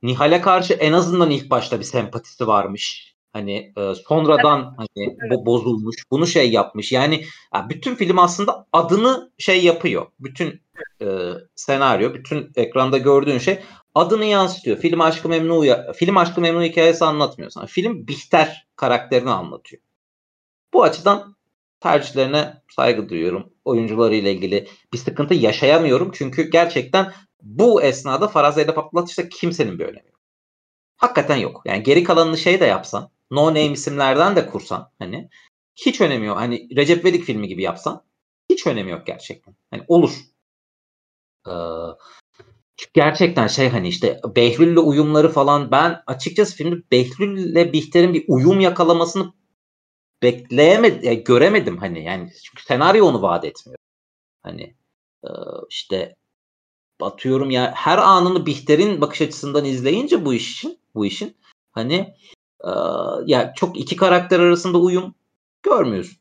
Nihal'e 0.03 0.41
karşı 0.41 0.75
en 0.75 0.93
azından 0.93 1.31
ilk 1.31 1.51
başta 1.51 1.79
bir 1.79 1.85
sempatisi 1.85 2.47
varmış. 2.47 3.15
Hani 3.33 3.73
e, 3.77 3.95
sonradan 3.95 4.61
evet. 4.61 4.89
hani 4.97 5.17
evet. 5.29 5.47
bozulmuş. 5.47 5.97
Bunu 6.11 6.27
şey 6.27 6.51
yapmış. 6.51 6.93
Yani 6.93 7.25
bütün 7.69 7.95
film 7.95 8.19
aslında 8.19 8.67
adını 8.73 9.33
şey 9.39 9.65
yapıyor. 9.65 10.07
Bütün 10.21 10.61
e, 11.03 11.07
senaryo, 11.55 12.15
bütün 12.15 12.53
ekranda 12.57 12.99
gördüğün 12.99 13.39
şey 13.39 13.61
adını 13.95 14.25
yansıtıyor. 14.25 14.77
Film 14.77 15.01
Aşkı 15.01 15.29
Memnu 15.29 15.65
film 15.95 16.17
Aşkı 16.17 16.41
Memnu 16.41 16.63
hikayesi 16.63 17.05
anlatmıyor 17.05 17.51
sana. 17.51 17.67
Film 17.67 18.07
Bihter 18.09 18.67
karakterini 18.77 19.31
anlatıyor. 19.31 19.83
Bu 20.73 20.83
açıdan 20.83 21.37
tercihlerine 21.81 22.63
saygı 22.69 23.09
duyuyorum. 23.09 23.53
Oyuncularıyla 23.65 24.31
ilgili 24.31 24.69
bir 24.93 24.99
sıkıntı 24.99 25.35
yaşayamıyorum. 25.35 26.11
Çünkü 26.15 26.51
gerçekten 26.51 27.13
bu 27.43 27.83
esnada 27.83 28.29
Faraz 28.29 28.55
Zeynep 28.55 28.79
Abdullah 28.79 29.29
kimsenin 29.31 29.79
bir 29.79 29.85
önemi 29.85 30.09
yok. 30.09 30.21
Hakikaten 30.97 31.37
yok. 31.37 31.63
Yani 31.65 31.83
geri 31.83 32.05
kalanını 32.05 32.39
şey 32.39 32.61
de 32.61 32.65
yapsan, 32.65 33.11
no 33.31 33.47
name 33.47 33.67
isimlerden 33.67 34.37
de 34.37 34.47
kursan 34.47 34.91
hani 34.99 35.29
hiç 35.77 36.01
önemi 36.01 36.27
yok. 36.27 36.37
Hani 36.37 36.77
Recep 36.77 37.05
Vedik 37.05 37.25
filmi 37.25 37.49
gibi 37.49 37.63
yapsan 37.63 38.05
hiç 38.51 38.67
önemi 38.67 38.91
yok 38.91 39.07
gerçekten. 39.07 39.57
Hani 39.71 39.85
olur. 39.89 40.13
Ee, 41.49 41.53
gerçekten 42.95 43.47
şey 43.47 43.69
hani 43.69 43.89
işte 43.89 44.21
Behlül'le 44.37 44.77
uyumları 44.77 45.29
falan 45.29 45.71
ben 45.71 46.03
açıkçası 46.07 46.57
filmde 46.57 46.83
Behlül'le 46.91 47.73
Bihter'in 47.73 48.15
bir 48.15 48.25
uyum 48.29 48.61
yakalamasını 48.61 49.33
bekleyemedim, 50.23 51.03
yani 51.03 51.25
göremedim 51.25 51.77
hani 51.77 52.05
yani 52.05 52.33
çünkü 52.45 52.63
senaryo 52.65 53.07
onu 53.07 53.23
vaat 53.23 53.45
etmiyor. 53.45 53.79
Hani 54.43 54.77
işte 55.71 56.17
atıyorum 57.01 57.51
ya 57.51 57.73
her 57.77 57.99
anını 57.99 58.47
Bihter'in 58.47 59.01
bakış 59.01 59.23
açısından 59.23 59.65
izleyince 59.65 60.25
bu 60.25 60.35
iş 60.35 60.53
için 60.53 60.81
bu 60.95 61.07
işin 61.07 61.37
hani 61.73 62.15
ya 63.27 63.53
çok 63.57 63.79
iki 63.79 63.97
karakter 63.97 64.41
arasında 64.41 64.79
uyum 64.79 65.15
görmüyorsun. 65.63 66.19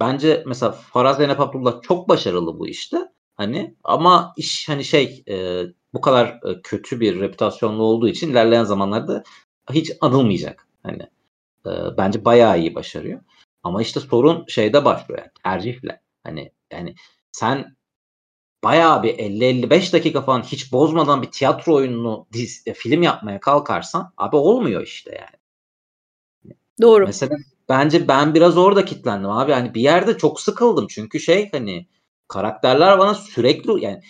Bence 0.00 0.44
mesela 0.46 0.72
Faraz 0.72 1.16
Zeynep 1.16 1.40
Abdullah 1.40 1.82
çok 1.82 2.08
başarılı 2.08 2.58
bu 2.58 2.68
işte. 2.68 3.11
Hani 3.36 3.74
ama 3.84 4.34
iş 4.36 4.68
hani 4.68 4.84
şey 4.84 5.24
e, 5.28 5.62
bu 5.94 6.00
kadar 6.00 6.26
e, 6.26 6.62
kötü 6.62 7.00
bir 7.00 7.20
reputasyonlu 7.20 7.82
olduğu 7.82 8.08
için 8.08 8.30
ilerleyen 8.30 8.64
zamanlarda 8.64 9.22
hiç 9.72 9.92
anılmayacak. 10.00 10.68
Hani 10.82 11.02
e, 11.66 11.70
bence 11.98 12.24
bayağı 12.24 12.60
iyi 12.60 12.74
başarıyor. 12.74 13.20
Ama 13.62 13.82
işte 13.82 14.00
sorun 14.00 14.44
şeyde 14.48 14.84
başlıyor 14.84 15.20
yani 15.20 15.30
tercihle. 15.44 16.00
Hani 16.24 16.52
yani 16.72 16.94
sen 17.32 17.76
bayağı 18.64 19.02
bir 19.02 19.18
50-55 19.18 19.92
dakika 19.92 20.22
falan 20.22 20.42
hiç 20.42 20.72
bozmadan 20.72 21.22
bir 21.22 21.30
tiyatro 21.30 21.74
oyununu 21.74 22.26
diz, 22.32 22.62
e, 22.66 22.74
film 22.74 23.02
yapmaya 23.02 23.40
kalkarsan 23.40 24.12
abi 24.16 24.36
olmuyor 24.36 24.82
işte 24.82 25.10
yani. 25.14 25.42
Doğru. 26.82 27.06
Mesela 27.06 27.36
bence 27.68 28.08
ben 28.08 28.34
biraz 28.34 28.56
orada 28.56 28.84
kilitlendim 28.84 29.30
abi. 29.30 29.52
Hani 29.52 29.74
bir 29.74 29.80
yerde 29.80 30.18
çok 30.18 30.40
sıkıldım. 30.40 30.86
Çünkü 30.86 31.20
şey 31.20 31.50
hani 31.50 31.86
karakterler 32.32 32.98
bana 32.98 33.14
sürekli 33.14 33.84
yani 33.84 34.00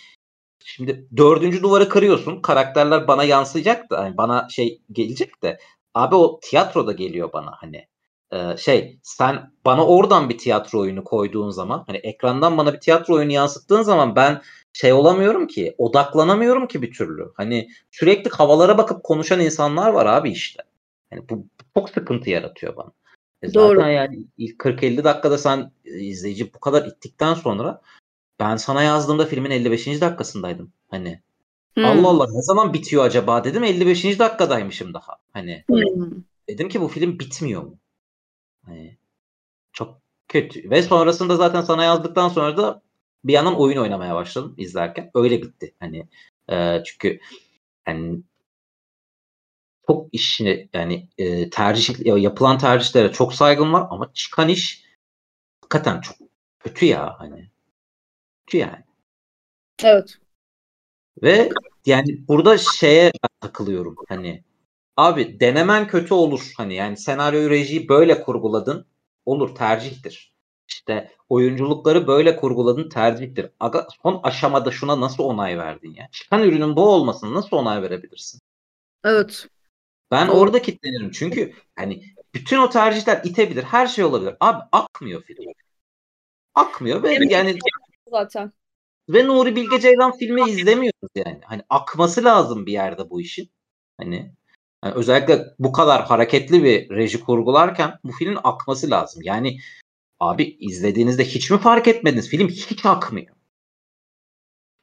şimdi 0.65 1.07
dördüncü 1.17 1.63
duvarı 1.63 1.89
kırıyorsun. 1.89 2.41
Karakterler 2.41 3.07
bana 3.07 3.23
yansıyacak 3.23 3.89
da 3.89 3.99
hani 3.99 4.17
bana 4.17 4.47
şey 4.49 4.81
gelecek 4.91 5.43
de 5.43 5.59
abi 5.93 6.15
o 6.15 6.39
tiyatroda 6.39 6.91
geliyor 6.91 7.33
bana 7.33 7.51
hani 7.55 7.87
şey 8.57 8.99
sen 9.03 9.51
bana 9.65 9.87
oradan 9.87 10.29
bir 10.29 10.37
tiyatro 10.37 10.79
oyunu 10.79 11.03
koyduğun 11.03 11.49
zaman 11.49 11.83
hani 11.87 11.97
ekrandan 11.97 12.57
bana 12.57 12.73
bir 12.73 12.79
tiyatro 12.79 13.15
oyunu 13.15 13.31
yansıttığın 13.31 13.81
zaman 13.81 14.15
ben 14.15 14.41
şey 14.73 14.93
olamıyorum 14.93 15.47
ki 15.47 15.75
odaklanamıyorum 15.77 16.67
ki 16.67 16.81
bir 16.81 16.91
türlü. 16.93 17.31
Hani 17.37 17.67
sürekli 17.91 18.29
havalara 18.29 18.77
bakıp 18.77 19.03
konuşan 19.03 19.39
insanlar 19.39 19.89
var 19.89 20.05
abi 20.05 20.31
işte. 20.31 20.63
Hani 21.09 21.29
bu 21.29 21.45
çok 21.77 21.89
sıkıntı 21.89 22.29
yaratıyor 22.29 22.75
bana. 22.75 22.91
E 23.41 23.53
Doğru. 23.53 23.79
Zaten 23.79 23.91
yani 23.91 24.25
ilk 24.37 24.59
40-50 24.59 25.03
dakikada 25.03 25.37
sen 25.37 25.71
e, 25.85 25.99
izleyici 25.99 26.53
bu 26.53 26.59
kadar 26.59 26.85
ittikten 26.85 27.33
sonra 27.33 27.81
ben 28.43 28.55
sana 28.55 28.83
yazdığımda 28.83 29.25
filmin 29.25 29.51
55. 29.51 30.01
dakikasındaydım. 30.01 30.73
Hani 30.87 31.21
hmm. 31.73 31.85
Allah 31.85 32.07
Allah 32.07 32.27
ne 32.31 32.41
zaman 32.41 32.73
bitiyor 32.73 33.05
acaba 33.05 33.43
dedim 33.43 33.63
55. 33.63 34.19
dakikadaymışım 34.19 34.93
daha. 34.93 35.17
Hani 35.33 35.63
hmm. 35.67 36.23
dedim 36.49 36.69
ki 36.69 36.81
bu 36.81 36.87
film 36.87 37.19
bitmiyor 37.19 37.63
mu? 37.63 37.77
Hani 38.65 38.97
çok 39.73 40.01
kötü. 40.27 40.69
Ve 40.69 40.81
sonrasında 40.81 41.35
zaten 41.35 41.61
sana 41.61 41.83
yazdıktan 41.83 42.29
sonra 42.29 42.57
da 42.57 42.81
bir 43.23 43.33
yandan 43.33 43.59
oyun 43.59 43.77
oynamaya 43.77 44.15
başladım 44.15 44.55
izlerken. 44.57 45.11
Öyle 45.15 45.41
bitti. 45.41 45.75
Hani 45.79 46.07
e, 46.49 46.83
çünkü 46.83 47.19
hani 47.85 48.21
çok 49.87 50.13
işini 50.13 50.69
yani 50.73 51.09
e, 51.17 51.49
tercih 51.49 52.05
yapılan 52.05 52.57
tercihlere 52.57 53.11
çok 53.11 53.33
saygım 53.33 53.73
var 53.73 53.87
ama 53.89 54.13
çıkan 54.13 54.49
iş 54.49 54.83
hakikaten 55.61 56.01
çok 56.01 56.17
kötü 56.59 56.85
ya 56.85 57.15
hani. 57.19 57.52
Kötü 58.53 58.57
yani. 58.57 58.83
Evet. 59.83 60.17
Ve 61.23 61.49
yani 61.85 62.27
burada 62.27 62.57
şeye 62.57 63.11
takılıyorum 63.41 63.95
hani 64.09 64.43
abi 64.97 65.39
denemen 65.39 65.87
kötü 65.87 66.13
olur 66.13 66.53
hani 66.57 66.75
yani 66.75 66.97
senaryo 66.97 67.49
rejiyi 67.49 67.89
böyle 67.89 68.21
kurguladın 68.21 68.85
olur 69.25 69.55
tercihtir. 69.55 70.33
İşte 70.67 71.11
oyunculukları 71.29 72.07
böyle 72.07 72.35
kurguladın 72.35 72.89
tercihtir. 72.89 73.49
Aga, 73.59 73.87
son 74.03 74.19
aşamada 74.23 74.71
şuna 74.71 75.01
nasıl 75.01 75.23
onay 75.23 75.57
verdin 75.57 75.95
ya? 75.95 76.09
Çıkan 76.11 76.43
ürünün 76.43 76.75
bu 76.75 76.89
olmasını 76.89 77.33
nasıl 77.33 77.57
onay 77.57 77.81
verebilirsin? 77.81 78.41
Evet. 79.03 79.47
Ben 80.11 80.27
Doğru. 80.27 80.35
orada 80.37 80.61
kilitlenirim. 80.61 81.11
Çünkü 81.11 81.53
hani 81.75 82.03
bütün 82.33 82.57
o 82.57 82.69
tercihler 82.69 83.21
itebilir. 83.23 83.63
Her 83.63 83.87
şey 83.87 84.03
olabilir. 84.03 84.35
Abi 84.39 84.63
akmıyor 84.71 85.23
film. 85.23 85.53
Akmıyor 86.55 87.03
ve 87.03 87.13
evet. 87.13 87.31
yani 87.31 87.57
zaten. 88.13 88.51
Ve 89.09 89.27
Nuri 89.27 89.55
Bilge 89.55 89.79
Ceylan 89.79 90.17
filmi 90.17 90.49
izlemiyoruz 90.49 91.09
yani. 91.15 91.41
Hani 91.45 91.61
akması 91.69 92.23
lazım 92.23 92.65
bir 92.65 92.71
yerde 92.71 93.09
bu 93.09 93.21
işin. 93.21 93.49
Hani 93.97 94.31
yani 94.83 94.93
özellikle 94.95 95.45
bu 95.59 95.71
kadar 95.71 96.05
hareketli 96.05 96.63
bir 96.63 96.89
reji 96.89 97.19
kurgularken 97.19 97.99
bu 98.03 98.11
filmin 98.11 98.39
akması 98.43 98.89
lazım. 98.89 99.21
Yani 99.25 99.59
abi 100.19 100.57
izlediğinizde 100.59 101.25
hiç 101.25 101.51
mi 101.51 101.57
fark 101.57 101.87
etmediniz? 101.87 102.29
Film 102.29 102.47
hiç 102.47 102.85
akmıyor. 102.85 103.35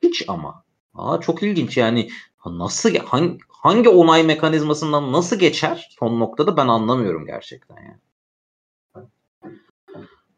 Hiç 0.03 0.25
ama. 0.29 0.65
Aa, 0.95 1.21
çok 1.21 1.43
ilginç 1.43 1.77
yani 1.77 2.11
nasıl 2.47 2.95
hangi, 2.97 3.39
hangi 3.49 3.89
onay 3.89 4.23
mekanizmasından 4.23 5.13
nasıl 5.13 5.39
geçer 5.39 5.89
son 5.99 6.21
noktada 6.21 6.57
ben 6.57 6.69
anlamıyorum 6.69 7.27
gerçekten 7.27 7.77
yani. 7.77 8.01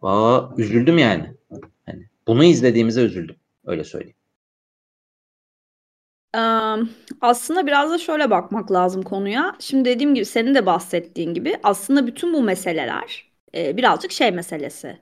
Aa, 0.03 0.41
üzüldüm 0.57 0.99
yani. 0.99 1.35
Bunu 2.27 2.45
izlediğimize 2.45 3.03
üzüldüm. 3.03 3.37
Öyle 3.67 3.85
söyleyeyim. 3.85 4.17
aslında 7.21 7.67
biraz 7.67 7.91
da 7.91 7.99
şöyle 7.99 8.31
bakmak 8.31 8.73
lazım 8.73 9.03
konuya. 9.03 9.57
Şimdi 9.59 9.85
dediğim 9.85 10.15
gibi 10.15 10.25
senin 10.25 10.55
de 10.55 10.67
bahsettiğin 10.67 11.35
gibi 11.35 11.57
aslında 11.63 12.07
bütün 12.07 12.35
bu 12.35 12.43
meseleler 12.43 13.33
birazcık 13.55 14.13
şey 14.13 14.31
meselesi. 14.31 14.99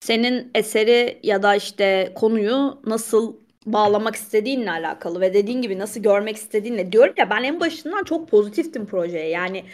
Senin 0.00 0.50
eseri 0.54 1.20
ya 1.22 1.42
da 1.42 1.54
işte 1.54 2.12
konuyu 2.14 2.82
nasıl 2.86 3.36
bağlamak 3.66 4.16
istediğinle 4.16 4.70
alakalı 4.70 5.20
ve 5.20 5.34
dediğin 5.34 5.62
gibi 5.62 5.78
nasıl 5.78 6.00
görmek 6.00 6.36
istediğinle 6.36 6.92
diyorum 6.92 7.14
ya 7.16 7.30
ben 7.30 7.42
en 7.42 7.60
başından 7.60 8.04
çok 8.04 8.28
pozitiftim 8.28 8.86
projeye. 8.86 9.28
Yani 9.28 9.64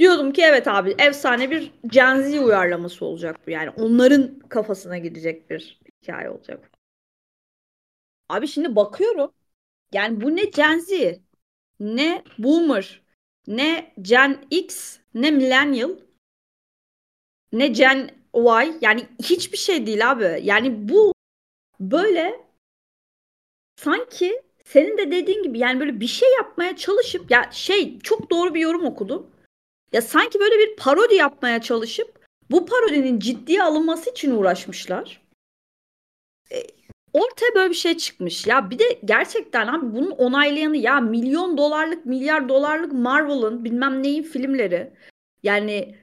diyordum 0.00 0.32
ki 0.32 0.42
evet 0.42 0.68
abi 0.68 0.94
efsane 0.98 1.50
bir 1.50 1.72
Gen 1.86 2.22
Z 2.22 2.34
uyarlaması 2.34 3.04
olacak 3.04 3.36
bu. 3.46 3.50
Yani 3.50 3.70
onların 3.70 4.38
kafasına 4.48 4.98
gidecek 4.98 5.50
bir 5.50 5.80
hikaye 6.02 6.30
olacak. 6.30 6.70
Abi 8.28 8.48
şimdi 8.48 8.76
bakıyorum. 8.76 9.32
Yani 9.92 10.20
bu 10.20 10.36
ne 10.36 10.44
Gen 10.44 10.78
Z, 10.78 10.90
ne 11.80 12.24
Boomer, 12.38 13.02
ne 13.46 13.94
Gen 14.02 14.46
X, 14.50 14.98
ne 15.14 15.30
Millennial, 15.30 15.90
ne 17.52 17.68
Gen 17.68 18.10
Y. 18.34 18.78
Yani 18.80 19.06
hiçbir 19.22 19.58
şey 19.58 19.86
değil 19.86 20.10
abi. 20.10 20.40
Yani 20.42 20.88
bu 20.88 21.12
böyle 21.80 22.40
sanki 23.76 24.42
senin 24.64 24.98
de 24.98 25.10
dediğin 25.10 25.42
gibi 25.42 25.58
yani 25.58 25.80
böyle 25.80 26.00
bir 26.00 26.06
şey 26.06 26.32
yapmaya 26.32 26.76
çalışıp 26.76 27.30
ya 27.30 27.50
şey 27.52 27.98
çok 27.98 28.30
doğru 28.30 28.54
bir 28.54 28.60
yorum 28.60 28.84
okudum. 28.84 29.30
Ya 29.92 30.02
sanki 30.02 30.40
böyle 30.40 30.58
bir 30.58 30.76
parodi 30.76 31.14
yapmaya 31.14 31.60
çalışıp 31.60 32.26
bu 32.50 32.66
parodinin 32.66 33.18
ciddiye 33.18 33.62
alınması 33.62 34.10
için 34.10 34.30
uğraşmışlar. 34.30 35.27
E, 36.52 36.62
ortaya 37.12 37.54
böyle 37.54 37.70
bir 37.70 37.74
şey 37.74 37.96
çıkmış. 37.96 38.46
Ya 38.46 38.70
bir 38.70 38.78
de 38.78 39.00
gerçekten 39.04 39.66
abi 39.66 39.94
bunun 39.94 40.10
onaylayanı 40.10 40.76
ya 40.76 41.00
milyon 41.00 41.58
dolarlık 41.58 42.06
milyar 42.06 42.48
dolarlık 42.48 42.92
Marvel'ın 42.92 43.64
bilmem 43.64 44.02
neyin 44.02 44.22
filmleri. 44.22 44.92
Yani 45.42 45.94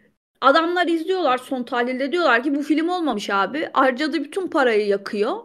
adamlar 0.42 0.88
izliyorlar 0.88 1.38
son 1.38 1.64
tahlilde 1.64 2.12
diyorlar 2.12 2.44
ki 2.44 2.56
bu 2.56 2.62
film 2.62 2.90
olmamış 2.90 3.30
abi. 3.30 3.70
Harcadığı 3.74 4.24
bütün 4.24 4.48
parayı 4.48 4.88
yakıyor 4.88 5.38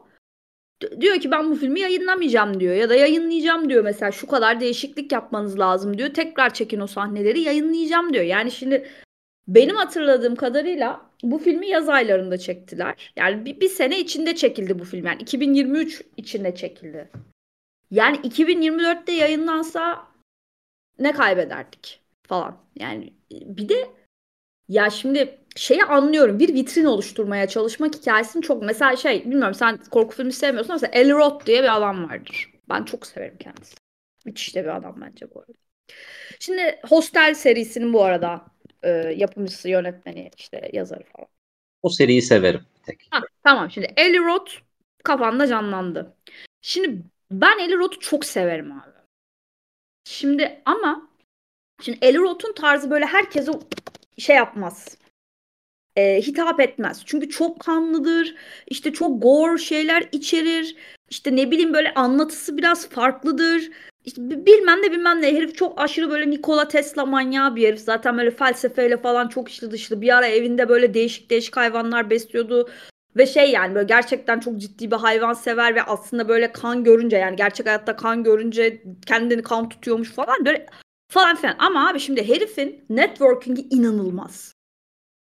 diyor 1.00 1.20
ki 1.20 1.30
ben 1.30 1.50
bu 1.50 1.54
filmi 1.56 1.80
yayınlamayacağım 1.80 2.60
diyor 2.60 2.74
ya 2.74 2.88
da 2.88 2.94
yayınlayacağım 2.94 3.70
diyor 3.70 3.84
mesela 3.84 4.12
şu 4.12 4.26
kadar 4.26 4.60
değişiklik 4.60 5.12
yapmanız 5.12 5.58
lazım 5.58 5.98
diyor. 5.98 6.14
Tekrar 6.14 6.54
çekin 6.54 6.80
o 6.80 6.86
sahneleri 6.86 7.40
yayınlayacağım 7.40 8.12
diyor. 8.12 8.24
Yani 8.24 8.50
şimdi 8.50 8.88
benim 9.54 9.76
hatırladığım 9.76 10.36
kadarıyla 10.36 11.10
bu 11.22 11.38
filmi 11.38 11.66
yaz 11.66 11.88
aylarında 11.88 12.38
çektiler. 12.38 13.12
Yani 13.16 13.44
bir, 13.44 13.60
bir 13.60 13.68
sene 13.68 14.00
içinde 14.00 14.36
çekildi 14.36 14.78
bu 14.78 14.84
film. 14.84 15.06
Yani 15.06 15.22
2023 15.22 16.02
içinde 16.16 16.54
çekildi. 16.54 17.10
Yani 17.90 18.16
2024'te 18.16 19.12
yayınlansa 19.12 20.06
ne 20.98 21.12
kaybederdik 21.12 22.00
falan. 22.22 22.56
Yani 22.76 23.12
bir 23.30 23.68
de 23.68 23.90
ya 24.68 24.90
şimdi 24.90 25.38
şeyi 25.56 25.84
anlıyorum. 25.84 26.38
Bir 26.38 26.54
vitrin 26.54 26.84
oluşturmaya 26.84 27.48
çalışmak 27.48 27.94
hikayesini 27.94 28.42
çok 28.42 28.62
mesela 28.62 28.96
şey 28.96 29.24
bilmiyorum 29.24 29.54
sen 29.54 29.76
korku 29.76 30.16
filmi 30.16 30.32
sevmiyorsun 30.32 30.72
ama 30.72 30.86
Eli 30.92 31.12
Roth 31.12 31.46
diye 31.46 31.62
bir 31.62 31.76
adam 31.76 32.10
vardır. 32.10 32.52
Ben 32.68 32.84
çok 32.84 33.06
severim 33.06 33.36
kendisini. 33.38 33.78
Müthiş 34.24 34.54
de 34.54 34.64
bir 34.64 34.76
adam 34.76 35.00
bence 35.00 35.34
bu 35.34 35.40
arada. 35.40 35.52
Şimdi 36.40 36.80
Hostel 36.88 37.34
serisinin 37.34 37.92
bu 37.92 38.04
arada 38.04 38.49
e, 38.82 38.88
yapımcısı, 39.16 39.68
yönetmeni, 39.68 40.30
işte 40.36 40.70
yazarı 40.72 41.04
falan. 41.04 41.28
O 41.82 41.88
seriyi 41.88 42.22
severim. 42.22 42.60
Tek. 42.82 43.08
Ha, 43.10 43.20
tamam 43.44 43.70
şimdi 43.70 43.94
Eli 43.96 44.18
Roth 44.18 44.52
kafanda 45.04 45.46
canlandı. 45.46 46.16
Şimdi 46.62 47.02
ben 47.30 47.58
Eli 47.58 47.78
Roth'u 47.78 48.00
çok 48.00 48.24
severim 48.24 48.72
abi. 48.72 48.90
Şimdi 50.04 50.62
ama 50.64 51.08
şimdi 51.82 51.98
Eli 52.02 52.18
Roth'un 52.18 52.52
tarzı 52.52 52.90
böyle 52.90 53.06
herkese 53.06 53.52
şey 54.18 54.36
yapmaz 54.36 54.96
e, 55.96 56.20
hitap 56.22 56.60
etmez. 56.60 57.02
Çünkü 57.06 57.28
çok 57.28 57.60
kanlıdır. 57.60 58.34
İşte 58.66 58.92
çok 58.92 59.22
gore 59.22 59.58
şeyler 59.58 60.08
içerir. 60.12 60.76
İşte 61.10 61.36
ne 61.36 61.50
bileyim 61.50 61.74
böyle 61.74 61.94
anlatısı 61.94 62.56
biraz 62.56 62.88
farklıdır. 62.88 63.70
İşte 64.04 64.46
bilmem 64.46 64.82
ne 64.82 64.92
bilmem 64.92 65.22
ne 65.22 65.34
herif 65.34 65.54
çok 65.54 65.80
aşırı 65.80 66.10
böyle 66.10 66.30
Nikola 66.30 66.68
Tesla 66.68 67.06
manyağı 67.06 67.56
bir 67.56 67.68
herif. 67.68 67.80
Zaten 67.80 68.18
böyle 68.18 68.30
felsefeyle 68.30 68.96
falan 68.96 69.28
çok 69.28 69.48
içli 69.48 69.70
dışlı. 69.70 70.00
Bir 70.00 70.16
ara 70.16 70.26
evinde 70.26 70.68
böyle 70.68 70.94
değişik 70.94 71.30
değişik 71.30 71.56
hayvanlar 71.56 72.10
besliyordu. 72.10 72.68
Ve 73.16 73.26
şey 73.26 73.50
yani 73.50 73.74
böyle 73.74 73.86
gerçekten 73.86 74.40
çok 74.40 74.56
ciddi 74.58 74.90
bir 74.90 74.96
hayvan 74.96 75.32
sever 75.32 75.74
ve 75.74 75.82
aslında 75.82 76.28
böyle 76.28 76.52
kan 76.52 76.84
görünce 76.84 77.16
yani 77.16 77.36
gerçek 77.36 77.66
hayatta 77.66 77.96
kan 77.96 78.24
görünce 78.24 78.82
kendini 79.06 79.42
kan 79.42 79.68
tutuyormuş 79.68 80.10
falan 80.10 80.44
böyle 80.46 80.66
falan 81.08 81.36
filan. 81.36 81.56
Ama 81.58 81.88
abi 81.88 82.00
şimdi 82.00 82.28
herifin 82.28 82.84
networking'i 82.90 83.60
inanılmaz. 83.60 84.54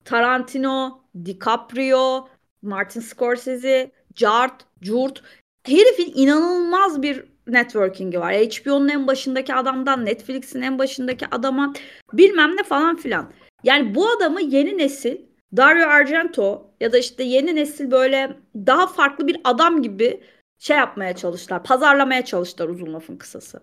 Tarantino, 0.05 1.03
DiCaprio, 1.25 2.29
Martin 2.61 3.01
Scorsese, 3.01 3.91
Cart, 4.15 4.65
Curt. 4.81 5.23
Herifin 5.65 6.11
inanılmaz 6.15 7.01
bir 7.01 7.32
networking'i 7.47 8.19
var. 8.19 8.33
HBO'nun 8.33 8.87
en 8.87 9.07
başındaki 9.07 9.53
adamdan 9.53 10.05
Netflix'in 10.05 10.61
en 10.61 10.79
başındaki 10.79 11.27
adama 11.31 11.73
bilmem 12.13 12.57
ne 12.57 12.63
falan 12.63 12.95
filan. 12.95 13.31
Yani 13.63 13.95
bu 13.95 14.09
adamı 14.09 14.41
yeni 14.41 14.77
nesil 14.77 15.17
Dario 15.57 15.87
Argento 15.87 16.71
ya 16.79 16.93
da 16.93 16.97
işte 16.97 17.23
yeni 17.23 17.55
nesil 17.55 17.91
böyle 17.91 18.37
daha 18.55 18.87
farklı 18.87 19.27
bir 19.27 19.41
adam 19.43 19.81
gibi 19.81 20.23
şey 20.59 20.77
yapmaya 20.77 21.15
çalıştılar. 21.15 21.63
Pazarlamaya 21.63 22.25
çalıştılar 22.25 22.69
uzun 22.69 22.93
lafın 22.93 23.17
kısası. 23.17 23.59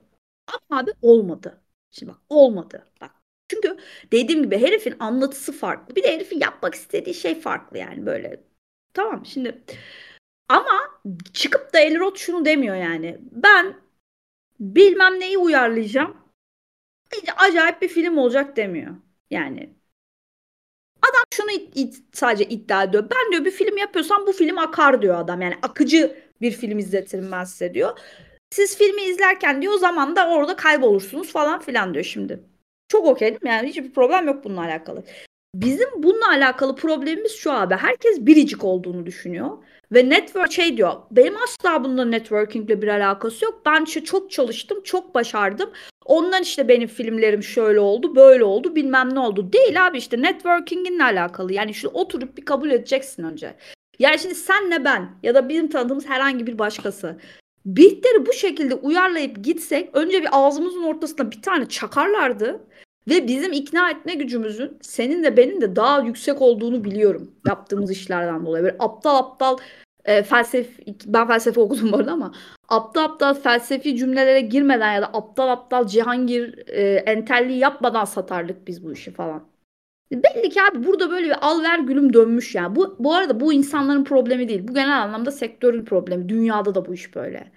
Ama 0.47 0.81
abi 0.81 0.91
olmadı. 1.03 1.61
Şimdi 1.91 2.13
bak 2.13 2.19
olmadı. 2.29 2.87
Bak 3.01 3.11
çünkü 3.49 3.77
dediğim 4.13 4.43
gibi 4.43 4.59
herifin 4.59 4.97
anlatısı 4.99 5.53
farklı. 5.53 5.97
Bir 5.97 6.03
de 6.03 6.15
herifin 6.15 6.41
yapmak 6.41 6.75
istediği 6.75 7.15
şey 7.15 7.41
farklı 7.41 7.79
yani 7.79 8.07
böyle. 8.07 8.41
Tamam 8.95 9.27
şimdi 9.27 9.63
çıkıp 11.33 11.73
da 11.75 11.79
Elrod 11.81 12.17
şunu 12.17 12.45
demiyor 12.45 12.77
yani. 12.77 13.19
Ben 13.21 13.77
bilmem 14.61 15.21
neyi 15.21 15.39
uyarlayacağım. 15.39 16.17
Acayip 17.37 17.83
bir 17.83 17.89
film 17.89 18.19
olacak 18.19 18.57
demiyor. 18.57 18.97
Yani 19.31 19.75
adam 21.03 21.25
şunu 21.35 21.51
it, 21.51 21.77
it, 21.77 22.03
sadece 22.13 22.45
iddia 22.45 22.83
ediyor. 22.85 23.11
Ben 23.11 23.33
diyor 23.33 23.45
bir 23.45 23.51
film 23.51 23.77
yapıyorsam 23.77 24.27
bu 24.27 24.33
film 24.33 24.59
akar 24.59 25.03
diyor 25.03 25.19
adam. 25.19 25.43
Yani 25.43 25.55
akıcı 25.63 26.17
bir 26.41 26.53
film 26.53 26.79
izletirim 26.79 27.33
ben 27.33 27.45
size 27.45 27.75
diyor. 27.75 27.99
Siz 28.51 28.79
filmi 28.79 29.03
izlerken 29.03 29.63
diyor 29.63 29.73
o 29.73 29.79
zaman 29.79 30.17
da 30.17 30.29
orada 30.31 30.57
kaybolursunuz 30.57 31.33
falan 31.33 31.61
filan 31.61 31.95
diyor 31.95 32.05
şimdi. 32.05 32.41
Çok 32.89 33.07
okeydim 33.07 33.41
yani 33.47 33.69
hiçbir 33.69 33.93
problem 33.93 34.27
yok 34.27 34.45
bununla 34.45 34.61
alakalı. 34.61 35.05
Bizim 35.55 35.89
bununla 35.97 36.29
alakalı 36.29 36.77
problemimiz 36.77 37.33
şu 37.33 37.53
abi. 37.53 37.75
Herkes 37.75 38.21
biricik 38.21 38.65
olduğunu 38.65 39.07
düşünüyor. 39.07 39.51
Ve 39.93 40.09
network 40.09 40.53
şey 40.53 40.77
diyor. 40.77 40.93
Benim 41.11 41.37
asla 41.37 41.85
bunda 41.85 42.05
networkingle 42.05 42.83
bir 42.83 42.89
alakası 42.89 43.45
yok. 43.45 43.63
Ben 43.67 43.85
çok 43.85 44.31
çalıştım, 44.31 44.83
çok 44.85 45.15
başardım. 45.15 45.71
Ondan 46.05 46.43
işte 46.43 46.69
benim 46.69 46.89
filmlerim 46.89 47.43
şöyle 47.43 47.81
oldu, 47.81 48.17
böyle 48.17 48.45
oldu, 48.45 48.77
bilmem 48.77 49.15
ne 49.15 49.19
oldu. 49.19 49.53
Değil 49.53 49.87
abi 49.87 49.99
işte 49.99 50.23
networking'inle 50.23 51.05
alakalı. 51.05 51.53
Yani 51.53 51.75
şu 51.75 51.89
oturup 51.89 52.37
bir 52.37 52.45
kabul 52.45 52.71
edeceksin 52.71 53.23
önce. 53.23 53.55
Yani 53.99 54.19
şimdi 54.19 54.35
senle 54.35 54.85
ben 54.85 55.11
ya 55.23 55.35
da 55.35 55.49
bizim 55.49 55.69
tanıdığımız 55.69 56.07
herhangi 56.07 56.47
bir 56.47 56.59
başkası 56.59 57.19
Bihter'i 57.67 58.27
bu 58.27 58.33
şekilde 58.33 58.75
uyarlayıp 58.75 59.45
gitsek 59.45 59.97
önce 59.97 60.23
bir 60.23 60.29
ağzımızın 60.33 60.83
ortasına 60.83 61.31
bir 61.31 61.43
tane 61.43 61.69
çakarlardı 61.69 62.61
ve 63.09 63.27
bizim 63.27 63.53
ikna 63.53 63.91
etme 63.91 64.15
gücümüzün 64.15 64.79
senin 64.83 65.25
de 65.25 65.37
benim 65.37 65.61
de 65.61 65.77
daha 65.77 66.01
yüksek 66.01 66.43
olduğunu 66.43 66.85
biliyorum 66.85 67.31
yaptığımız 67.49 67.91
işlerden 67.91 68.47
dolayı. 68.47 68.65
Böyle 68.65 68.77
aptal 68.79 69.17
aptal 69.17 69.59
e, 70.05 70.23
felsefe 70.23 70.85
ben 71.07 71.27
felsefe 71.27 71.61
okudum 71.61 71.93
bu 71.93 71.97
arada 71.97 72.13
ama 72.13 72.33
aptal 72.69 73.05
aptal 73.05 73.35
felsefi 73.35 73.97
cümlelere 73.97 74.41
girmeden 74.41 74.93
ya 74.93 75.03
da 75.03 75.07
aptal 75.07 75.49
aptal 75.49 75.87
Cihangir 75.87 76.69
e, 76.69 76.97
entelliği 76.97 77.59
yapmadan 77.59 78.05
satardık 78.05 78.67
biz 78.67 78.85
bu 78.85 78.93
işi 78.93 79.11
falan. 79.11 79.51
Belli 80.13 80.49
ki 80.49 80.61
abi 80.63 80.87
burada 80.87 81.11
böyle 81.11 81.27
bir 81.27 81.47
al 81.47 81.63
ver 81.63 81.79
gülüm 81.79 82.13
dönmüş 82.13 82.55
yani. 82.55 82.77
Bu, 82.77 82.97
bu 82.99 83.15
arada 83.15 83.41
bu 83.41 83.53
insanların 83.53 84.05
problemi 84.05 84.49
değil. 84.49 84.69
Bu 84.69 84.75
genel 84.75 85.03
anlamda 85.03 85.31
sektörün 85.31 85.85
problemi. 85.85 86.29
Dünyada 86.29 86.75
da 86.75 86.87
bu 86.87 86.95
iş 86.95 87.15
böyle. 87.15 87.53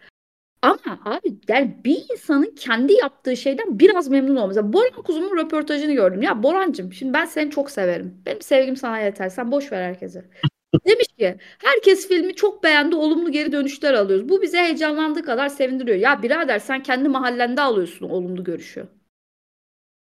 Ama 0.64 0.80
abi 1.06 1.38
yani 1.48 1.78
bir 1.86 1.98
insanın 2.14 2.56
kendi 2.56 2.94
yaptığı 2.94 3.38
şeyden 3.38 3.80
biraz 3.80 4.08
memnun 4.10 4.36
olması. 4.36 4.74
Boran 4.74 5.04
Kuzum'un 5.04 5.38
röportajını 5.38 5.94
gördüm. 5.94 6.22
Ya 6.22 6.44
Borancığım 6.44 6.94
şimdi 6.94 7.14
ben 7.14 7.26
seni 7.26 7.52
çok 7.52 7.72
severim. 7.72 8.22
Benim 8.26 8.42
sevgim 8.42 8.76
sana 8.76 9.00
yeter. 9.00 9.30
Sen 9.30 9.52
boş 9.52 9.72
ver 9.72 9.84
herkese. 9.84 10.26
Demiş 10.88 11.08
ki 11.20 11.38
herkes 11.60 12.08
filmi 12.08 12.36
çok 12.36 12.64
beğendi 12.64 12.96
olumlu 12.96 13.32
geri 13.32 13.52
dönüşler 13.52 13.94
alıyoruz. 13.94 14.30
Bu 14.30 14.42
bize 14.42 14.58
heyecanlandığı 14.64 15.24
kadar 15.24 15.50
sevindiriyor. 15.50 15.98
Ya 15.98 16.24
birader 16.24 16.60
sen 16.60 16.84
kendi 16.84 17.10
mahallende 17.10 17.62
alıyorsun 17.62 18.10
olumlu 18.10 18.44
görüşü. 18.44 18.88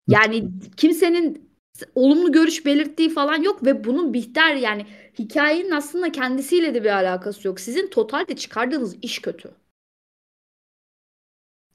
Yani 0.08 0.50
kimsenin 0.78 1.50
olumlu 1.96 2.32
görüş 2.32 2.66
belirttiği 2.66 3.10
falan 3.10 3.42
yok 3.44 3.66
ve 3.66 3.84
bunun 3.84 4.14
Bihter 4.14 4.56
yani 4.56 4.86
hikayenin 5.20 5.72
aslında 5.72 6.12
kendisiyle 6.12 6.74
de 6.74 6.84
bir 6.84 6.90
alakası 6.96 7.48
yok. 7.48 7.60
Sizin 7.60 7.88
totalde 7.88 8.36
çıkardığınız 8.36 8.96
iş 9.02 9.20
kötü. 9.22 9.50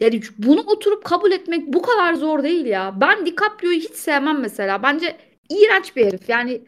Yani 0.03 0.21
bunu 0.39 0.61
oturup 0.61 1.05
kabul 1.05 1.33
etmek 1.33 1.67
bu 1.67 1.83
kadar 1.83 2.15
zor 2.15 2.43
değil 2.43 2.67
ya. 2.67 2.95
Ben 3.01 3.27
DiCaprio'yu 3.27 3.79
hiç 3.79 3.95
sevmem 3.95 4.41
mesela. 4.41 4.83
Bence 4.83 5.17
iğrenç 5.51 5.97
bir 5.97 6.07
herif. 6.07 6.29
Yani 6.29 6.63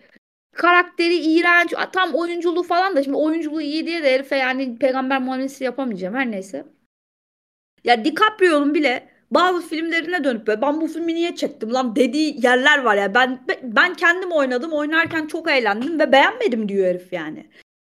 karakteri 0.53 1.17
iğrenç. 1.17 1.75
Tam 1.93 2.15
oyunculuğu 2.15 2.63
falan 2.63 2.97
da 2.97 3.03
şimdi 3.03 3.17
oyunculuğu 3.17 3.63
iyi 3.63 3.87
diye 3.87 4.03
de 4.03 4.15
herife 4.15 4.37
yani 4.37 4.79
peygamber 4.79 5.23
muamelesi 5.23 5.65
yapamayacağım. 5.65 6.15
Her 6.15 6.31
neyse. 6.31 6.65
Ya 7.85 8.05
DiCaprio'nun 8.05 8.75
bile 8.75 9.09
bazı 9.31 9.69
filmlerine 9.69 10.25
dönüp 10.25 10.47
böyle 10.47 10.63
ben 10.63 10.81
bu 10.81 10.87
filmi 10.87 11.15
niye 11.15 11.37
çektim 11.37 11.75
lan 11.75 11.97
dediği 11.97 12.47
yerler 12.47 12.79
var 12.79 12.97
ya. 12.97 13.15
Ben 13.15 13.47
ben 13.63 13.95
kendim 13.95 14.33
oynadım. 14.33 14.73
Oynarken 14.73 15.27
çok 15.27 15.51
eğlendim 15.51 16.01
ve 16.01 16.13
beğenmedim 16.13 16.69
diyor 16.69 16.87
herif 16.87 17.13
yani. 17.13 17.47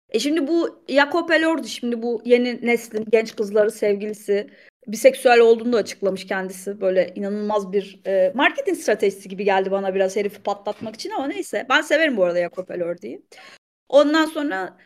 E 0.10 0.20
şimdi 0.20 0.48
bu 0.48 0.84
Jacob 0.90 1.30
Elordi 1.30 1.70
şimdi 1.70 2.02
bu 2.02 2.22
yeni 2.26 2.66
neslin 2.66 3.06
genç 3.12 3.36
kızları 3.36 3.72
sevgilisi 3.72 4.50
biseksüel 4.88 5.40
olduğunu 5.40 5.74
da 5.74 5.78
açıklamış 5.78 6.28
kendisi. 6.28 6.82
Böyle 6.82 7.14
inanılmaz 7.16 7.72
bir 7.72 8.02
e, 8.08 8.32
marketing 8.36 8.78
stratejisi 8.78 9.30
gibi 9.30 9.44
geldi 9.46 9.72
bana 9.72 9.96
biraz 9.96 10.16
herifi 10.16 10.44
patlatmak 10.44 10.96
için 10.96 11.10
ama 11.10 11.28
neyse. 11.28 11.66
Ben 11.70 11.82
severim 11.82 12.18
bu 12.18 12.24
arada 12.24 12.40
Jacob 12.40 12.70
Elordi'yi. 12.70 13.22
Ondan 13.90 14.26
sonra 14.26 14.78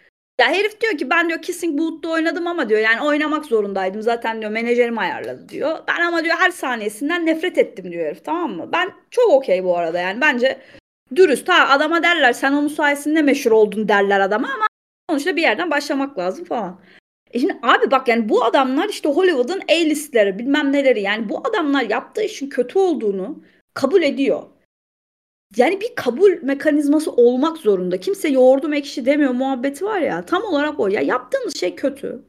ya 0.41 0.47
herif 0.47 0.81
diyor 0.81 0.97
ki 0.97 1.09
ben 1.09 1.29
diyor 1.29 1.41
Kissing 1.41 1.79
Booth'ta 1.79 2.09
oynadım 2.09 2.47
ama 2.47 2.69
diyor 2.69 2.79
yani 2.79 3.01
oynamak 3.01 3.45
zorundaydım. 3.45 4.01
Zaten 4.01 4.41
diyor 4.41 4.51
menajerim 4.51 4.97
ayarladı 4.97 5.49
diyor. 5.49 5.79
Ben 5.87 6.05
ama 6.05 6.23
diyor 6.23 6.35
her 6.39 6.51
saniyesinden 6.51 7.25
nefret 7.25 7.57
ettim 7.57 7.91
diyor 7.91 8.05
herif 8.05 8.25
tamam 8.25 8.51
mı? 8.51 8.69
Ben 8.73 8.91
çok 9.11 9.29
okey 9.29 9.63
bu 9.63 9.77
arada 9.77 9.99
yani 9.99 10.21
bence 10.21 10.61
dürüst. 11.15 11.49
Ha 11.49 11.69
adama 11.69 12.03
derler 12.03 12.33
sen 12.33 12.53
onun 12.53 12.67
sayesinde 12.67 13.21
meşhur 13.21 13.51
oldun 13.51 13.87
derler 13.87 14.19
adama 14.19 14.47
ama 14.55 14.65
sonuçta 15.09 15.35
bir 15.35 15.41
yerden 15.41 15.71
başlamak 15.71 16.19
lazım 16.19 16.45
falan. 16.45 16.81
E 17.33 17.39
şimdi 17.39 17.59
abi 17.61 17.91
bak 17.91 18.07
yani 18.07 18.29
bu 18.29 18.43
adamlar 18.45 18.89
işte 18.89 19.09
Hollywood'un 19.09 19.61
A-listleri 19.69 20.39
bilmem 20.39 20.73
neleri 20.73 21.01
yani 21.01 21.29
bu 21.29 21.47
adamlar 21.47 21.81
yaptığı 21.81 22.23
işin 22.23 22.49
kötü 22.49 22.79
olduğunu 22.79 23.43
kabul 23.73 24.01
ediyor. 24.01 24.43
Yani 25.55 25.81
bir 25.81 25.95
kabul 25.95 26.31
mekanizması 26.41 27.11
olmak 27.11 27.57
zorunda. 27.57 27.99
Kimse 27.99 28.29
yoğurdum 28.29 28.73
ekşi 28.73 29.05
demiyor 29.05 29.31
muhabbeti 29.31 29.85
var 29.85 29.99
ya. 30.01 30.25
Tam 30.25 30.43
olarak 30.43 30.79
o. 30.79 30.87
Ya 30.87 31.01
yaptığınız 31.01 31.55
şey 31.55 31.75
kötü. 31.75 32.25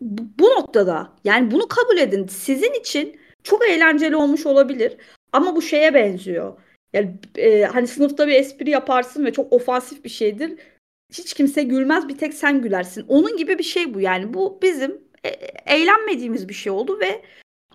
Bu, 0.00 0.44
noktada 0.44 1.12
yani 1.24 1.50
bunu 1.50 1.68
kabul 1.68 1.98
edin. 1.98 2.26
Sizin 2.26 2.72
için 2.80 3.20
çok 3.44 3.68
eğlenceli 3.68 4.16
olmuş 4.16 4.46
olabilir. 4.46 4.96
Ama 5.32 5.56
bu 5.56 5.62
şeye 5.62 5.94
benziyor. 5.94 6.60
Yani 6.92 7.14
e, 7.36 7.64
hani 7.64 7.86
sınıfta 7.86 8.28
bir 8.28 8.32
espri 8.32 8.70
yaparsın 8.70 9.24
ve 9.24 9.32
çok 9.32 9.52
ofansif 9.52 10.04
bir 10.04 10.08
şeydir 10.08 10.58
hiç 11.12 11.34
kimse 11.34 11.62
gülmez 11.62 12.08
bir 12.08 12.18
tek 12.18 12.34
sen 12.34 12.62
gülersin. 12.62 13.04
Onun 13.08 13.36
gibi 13.36 13.58
bir 13.58 13.64
şey 13.64 13.94
bu 13.94 14.00
yani. 14.00 14.34
Bu 14.34 14.58
bizim 14.62 15.00
e- 15.24 15.74
eğlenmediğimiz 15.74 16.48
bir 16.48 16.54
şey 16.54 16.72
oldu 16.72 17.00
ve 17.00 17.22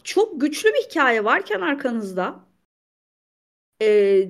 çok 0.04 0.42
güçlü 0.42 0.70
bir 0.70 0.90
hikaye 0.90 1.24
varken 1.24 1.62
arkanızda 1.62 2.46
e, 3.82 4.28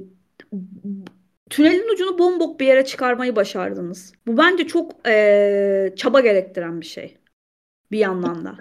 tünelin 1.50 1.94
ucunu 1.94 2.20
bombok 2.20 2.60
bir 2.60 2.66
yere 2.66 2.86
çıkarmayı 2.86 3.36
başardınız. 3.36 4.14
Bu 4.28 4.38
bence 4.38 4.68
çok 4.68 5.08
e, 5.08 5.94
çaba 5.96 6.20
gerektiren 6.20 6.82
bir 6.82 6.86
şey. 6.86 7.18
Bir 7.92 8.00
yandan 8.00 8.46
da. 8.46 8.58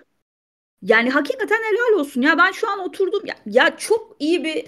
Yani 0.83 1.11
hakikaten 1.11 1.59
helal 1.63 2.01
olsun. 2.01 2.23
Ya 2.23 2.39
ben 2.39 2.53
şu 2.53 2.71
an 2.71 2.79
oturdum. 2.79 3.27
Ya, 3.27 3.35
ya 3.47 3.77
çok 3.77 4.17
iyi 4.19 4.45
bir 4.45 4.65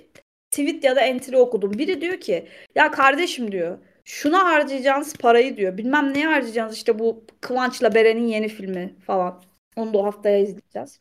tweet 0.50 0.84
ya 0.84 0.96
da 0.96 1.00
entry 1.00 1.36
okudum. 1.36 1.72
Biri 1.72 2.00
diyor 2.00 2.20
ki 2.20 2.48
ya 2.74 2.90
kardeşim 2.90 3.52
diyor 3.52 3.78
şuna 4.06 4.44
harcayacağınız 4.44 5.14
parayı 5.14 5.56
diyor. 5.56 5.76
Bilmem 5.76 6.14
neye 6.14 6.26
harcayacağınız 6.26 6.76
işte 6.76 6.98
bu 6.98 7.24
Kıvanç'la 7.40 7.94
Beren'in 7.94 8.26
yeni 8.26 8.48
filmi 8.48 8.96
falan. 9.06 9.42
Onu 9.76 9.94
da 9.94 10.04
haftaya 10.04 10.38
izleyeceğiz. 10.38 11.00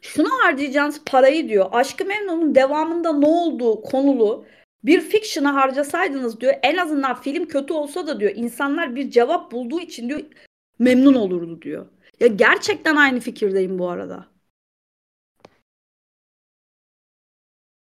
Şuna 0.00 0.30
harcayacağınız 0.44 1.04
parayı 1.04 1.48
diyor. 1.48 1.68
Aşkı 1.72 2.04
Memnun'un 2.04 2.54
devamında 2.54 3.12
ne 3.12 3.26
olduğu 3.26 3.82
konulu 3.82 4.46
bir 4.84 5.00
fiction'a 5.00 5.54
harcasaydınız 5.54 6.40
diyor. 6.40 6.54
En 6.62 6.76
azından 6.76 7.20
film 7.20 7.48
kötü 7.48 7.72
olsa 7.72 8.06
da 8.06 8.20
diyor 8.20 8.32
insanlar 8.34 8.94
bir 8.96 9.10
cevap 9.10 9.52
bulduğu 9.52 9.80
için 9.80 10.08
diyor 10.08 10.20
memnun 10.78 11.14
olurdu 11.14 11.62
diyor. 11.62 11.86
Ya 12.20 12.26
gerçekten 12.26 12.96
aynı 12.96 13.20
fikirdeyim 13.20 13.78
bu 13.78 13.88
arada. 13.88 14.26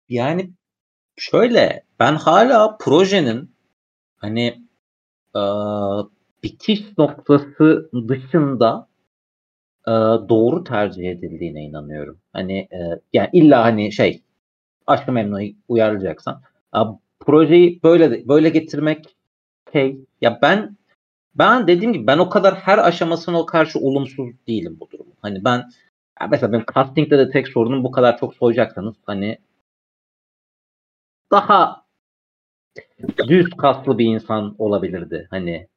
Yani 0.10 0.54
şöyle 1.18 1.86
ben 2.00 2.16
hala 2.16 2.78
projenin 2.78 3.51
hani 4.22 4.62
e, 5.36 5.42
bitiş 6.44 6.98
noktası 6.98 7.90
dışında 8.08 8.88
e, 9.88 9.92
doğru 10.30 10.64
tercih 10.64 11.10
edildiğine 11.10 11.64
inanıyorum. 11.64 12.20
Hani 12.34 12.58
e, 12.58 12.80
yani 13.14 13.30
illa 13.34 13.64
hani 13.64 13.92
şey 13.92 14.24
Aşkı 14.88 15.12
Memnu'yu 15.12 15.54
uyarlayacaksan 15.68 16.42
e, 16.76 16.80
projeyi 17.20 17.84
böyle 17.84 18.28
böyle 18.28 18.50
getirmek 18.50 19.16
şey 19.74 19.98
ya 20.22 20.40
ben 20.42 20.78
ben 21.36 21.68
dediğim 21.68 21.94
gibi 21.94 22.08
ben 22.08 22.18
o 22.18 22.30
kadar 22.30 22.56
her 22.56 22.78
aşamasına 22.78 23.46
karşı 23.46 23.80
olumsuz 23.80 24.30
değilim 24.48 24.78
bu 24.80 24.90
durum. 24.92 25.08
Hani 25.22 25.46
ben 25.46 25.70
mesela 26.32 26.54
benim 26.54 26.66
castingde 26.76 27.18
de 27.18 27.30
tek 27.30 27.48
sorunum 27.48 27.84
bu 27.84 27.92
kadar 27.92 28.18
çok 28.18 28.36
soyacaksanız 28.36 28.96
hani 29.06 29.38
daha 31.32 31.81
düz 33.28 33.50
kaslı 33.50 33.98
bir 33.98 34.06
insan 34.06 34.56
olabilirdi 34.58 35.28
hani 35.30 35.68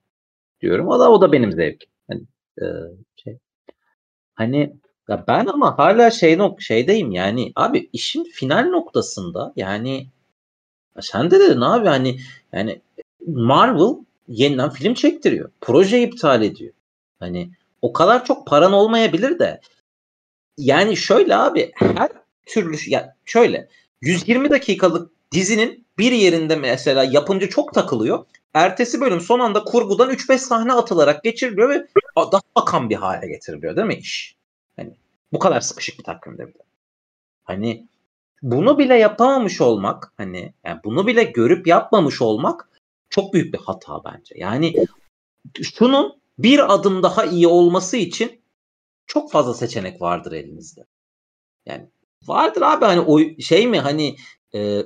diyorum. 0.61 0.89
O 0.89 1.01
da 1.01 1.11
o 1.11 1.21
da 1.21 1.33
benim 1.33 1.53
zevkim. 1.53 1.91
Hani 2.09 2.23
e, 2.61 2.65
şey. 3.17 3.39
Hani 4.35 4.77
ya 5.09 5.25
ben 5.29 5.47
ama 5.47 5.79
hala 5.79 6.11
şey 6.11 6.39
nok 6.39 6.63
şeydeyim 6.63 7.11
yani 7.11 7.53
abi 7.57 7.91
işin 7.93 8.25
final 8.25 8.69
noktasında 8.69 9.53
yani 9.57 10.07
sen 11.01 11.31
de 11.31 11.41
dedin 11.41 11.61
abi 11.61 11.89
hani 11.89 12.21
yani 12.53 12.81
Marvel 13.27 14.05
yeniden 14.29 14.71
film 14.71 14.95
çektiriyor. 14.95 15.51
Proje 15.61 16.03
iptal 16.03 16.43
ediyor. 16.43 16.73
Hani 17.21 17.51
o 17.83 17.93
kadar 17.93 18.25
çok 18.25 18.47
paran 18.47 18.73
olmayabilir 18.73 19.39
de 19.39 19.61
yani 20.59 20.97
şöyle 20.97 21.37
abi 21.37 21.73
her 21.75 22.11
türlü 22.47 22.77
ya 22.87 23.17
şöyle 23.25 23.69
120 24.01 24.51
dakikalık 24.51 25.14
dizinin 25.33 25.87
bir 25.99 26.13
yerinde 26.13 26.57
mesela 26.57 27.05
yapımcı 27.05 27.49
çok 27.49 27.75
takılıyor. 27.75 28.27
Ertesi 28.55 29.01
bölüm 29.01 29.21
son 29.21 29.41
anda 29.41 29.65
kurgudan 29.65 30.11
3-5 30.11 30.39
sahne 30.39 30.73
atılarak 30.73 31.25
geçiriliyor 31.25 31.69
ve 31.69 31.87
daha 32.17 32.43
akan 32.55 32.91
bir 32.91 32.97
hale 32.97 33.29
getiriliyor 33.29 33.77
değil 33.77 33.87
mi 33.87 33.95
iş? 33.95 34.37
Hani 34.77 34.97
bu 35.33 35.39
kadar 35.39 35.61
sıkışık 35.61 35.99
bir 35.99 36.05
takvimde 36.05 36.47
bile. 36.47 36.63
Hani 37.45 37.87
bunu 38.43 38.79
bile 38.79 38.95
yapamamış 38.95 39.61
olmak 39.61 40.13
hani 40.17 40.55
yani 40.65 40.81
bunu 40.85 41.07
bile 41.07 41.23
görüp 41.23 41.67
yapmamış 41.67 42.23
olmak 42.23 42.69
çok 43.11 43.35
büyük 43.35 43.55
bir 43.55 43.59
hata 43.59 44.05
bence. 44.05 44.35
Yani 44.39 44.75
şunun 45.63 46.21
bir 46.39 46.75
adım 46.75 47.03
daha 47.03 47.25
iyi 47.25 47.47
olması 47.47 47.97
için 47.97 48.41
çok 49.07 49.33
fazla 49.33 49.55
seçenek 49.55 50.03
vardır 50.03 50.33
elinizde. 50.33 50.85
Yani 51.67 51.89
vardır 52.27 52.63
abi 52.63 52.85
hani 52.85 53.01
o 53.01 53.41
şey 53.41 53.67
mi 53.67 53.81
hani 53.81 54.17
e, 54.55 54.83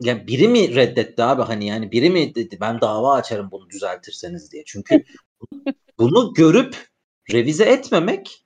yani 0.00 0.26
biri 0.26 0.48
mi 0.48 0.74
reddetti 0.74 1.22
abi 1.22 1.42
hani 1.42 1.66
yani 1.66 1.92
biri 1.92 2.10
mi 2.10 2.34
dedi 2.34 2.58
ben 2.60 2.80
dava 2.80 3.14
açarım 3.14 3.50
bunu 3.50 3.70
düzeltirseniz 3.70 4.52
diye. 4.52 4.62
Çünkü 4.66 5.04
bunu 5.98 6.34
görüp 6.34 6.88
revize 7.32 7.64
etmemek 7.64 8.44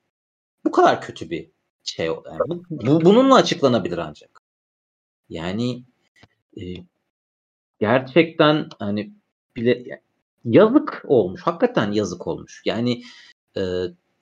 bu 0.64 0.70
kadar 0.70 1.00
kötü 1.00 1.30
bir 1.30 1.50
şey. 1.84 2.06
Yani 2.06 2.38
bu, 2.48 2.62
bu 2.70 3.04
bununla 3.04 3.34
açıklanabilir 3.34 3.98
ancak. 3.98 4.40
Yani 5.28 5.84
e, 6.56 6.62
gerçekten 7.78 8.68
hani 8.78 9.12
bile 9.56 10.02
yazık 10.44 11.02
olmuş. 11.08 11.42
Hakikaten 11.42 11.92
yazık 11.92 12.26
olmuş. 12.26 12.62
Yani 12.64 13.02
e, 13.56 13.62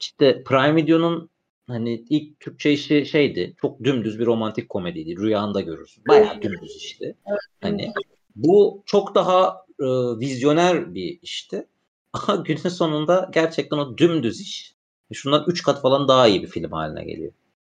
işte 0.01 0.45
Prime 0.45 0.77
Video'nun 0.77 1.31
hani 1.67 2.05
ilk 2.11 2.41
Türkçe 2.41 2.73
işi 2.73 3.07
şeydi. 3.07 3.55
Çok 3.61 3.85
dümdüz 3.85 4.19
bir 4.19 4.27
romantik 4.27 4.69
komediydi. 4.69 5.17
Rüyanda 5.17 5.61
görürsün. 5.61 6.05
Bayağı 6.09 6.43
dümdüz 6.43 6.77
işte. 6.77 7.15
Hani 7.61 7.93
bu 8.37 8.83
çok 8.87 9.15
daha 9.15 9.65
e, 9.81 9.87
vizyoner 10.21 10.95
bir 10.95 11.19
işti. 11.23 11.67
Ama 12.13 12.43
günün 12.43 12.69
sonunda 12.69 13.31
gerçekten 13.33 13.77
o 13.77 13.99
dümdüz 13.99 14.41
iş 14.41 14.77
şundan 15.13 15.45
3 15.47 15.63
kat 15.63 15.83
falan 15.83 16.09
daha 16.09 16.29
iyi 16.29 16.43
bir 16.43 16.49
film 16.49 16.73
haline 16.73 17.05
geliyor. 17.05 17.33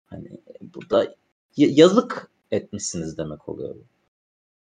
Hani 0.06 0.28
burada 0.74 1.14
yazık 1.56 2.30
etmişsiniz 2.50 3.18
demek 3.18 3.48
oluyor. 3.48 3.74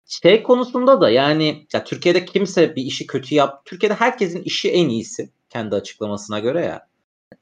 Şey 0.06 0.42
konusunda 0.42 1.00
da 1.00 1.10
yani 1.10 1.66
ya 1.72 1.84
Türkiye'de 1.84 2.24
kimse 2.24 2.76
bir 2.76 2.82
işi 2.82 3.06
kötü 3.06 3.34
yap. 3.34 3.64
Türkiye'de 3.64 3.94
herkesin 3.94 4.42
işi 4.42 4.70
en 4.70 4.88
iyisi 4.88 5.30
kendi 5.48 5.74
açıklamasına 5.74 6.38
göre 6.38 6.64
ya. 6.64 6.89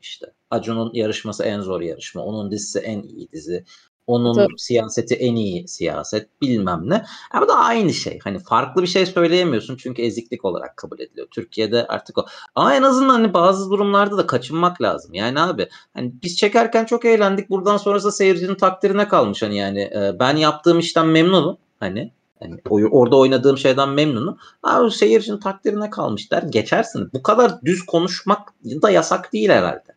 İşte 0.01 0.27
Acun'un 0.51 0.90
yarışması 0.94 1.44
en 1.44 1.61
zor 1.61 1.81
yarışma. 1.81 2.22
Onun 2.22 2.51
dizisi 2.51 2.79
en 2.79 3.03
iyi 3.03 3.33
dizi. 3.33 3.64
Onun 4.07 4.35
Tabii. 4.35 4.59
siyaseti 4.59 5.14
en 5.14 5.37
iyi 5.37 5.68
siyaset 5.68 6.42
bilmem 6.42 6.83
ne. 6.85 7.05
Ama 7.31 7.48
da 7.48 7.57
aynı 7.57 7.94
şey. 7.94 8.18
Hani 8.24 8.38
farklı 8.38 8.83
bir 8.83 8.87
şey 8.87 9.07
söyleyemiyorsun 9.07 9.77
çünkü 9.77 10.03
eziklik 10.03 10.44
olarak 10.44 10.77
kabul 10.77 11.01
ediliyor. 11.01 11.29
Türkiye'de 11.31 11.87
artık 11.87 12.18
o. 12.18 12.27
Ama 12.55 12.74
en 12.74 12.83
azından 12.83 13.14
hani 13.14 13.35
bazı 13.35 13.70
durumlarda 13.70 14.18
da 14.18 14.27
kaçınmak 14.27 14.83
lazım. 14.83 15.14
Yani 15.14 15.40
abi 15.40 15.68
hani 15.94 16.12
biz 16.22 16.37
çekerken 16.37 16.85
çok 16.85 17.05
eğlendik. 17.05 17.51
Buradan 17.51 17.77
sonrası 17.77 18.12
seyircinin 18.12 18.55
takdirine 18.55 19.09
kalmış 19.09 19.42
hani 19.42 19.57
yani 19.57 19.81
e, 19.81 20.16
ben 20.20 20.37
yaptığım 20.37 20.79
işten 20.79 21.07
memnunum. 21.07 21.59
Hani 21.81 22.12
yani 22.40 22.61
orada 22.90 23.16
oynadığım 23.16 23.59
şeyden 23.59 23.88
memnunum. 23.88 24.38
Abi 24.62 24.90
seyircinin 24.90 25.38
takdirine 25.38 25.90
kalmış 25.90 26.33
der 26.33 26.42
geçersin. 26.42 27.11
Bu 27.12 27.22
kadar 27.22 27.62
düz 27.62 27.87
konuşmak 27.87 28.55
da 28.64 28.90
yasak 28.90 29.33
değil 29.33 29.48
herhalde. 29.48 29.96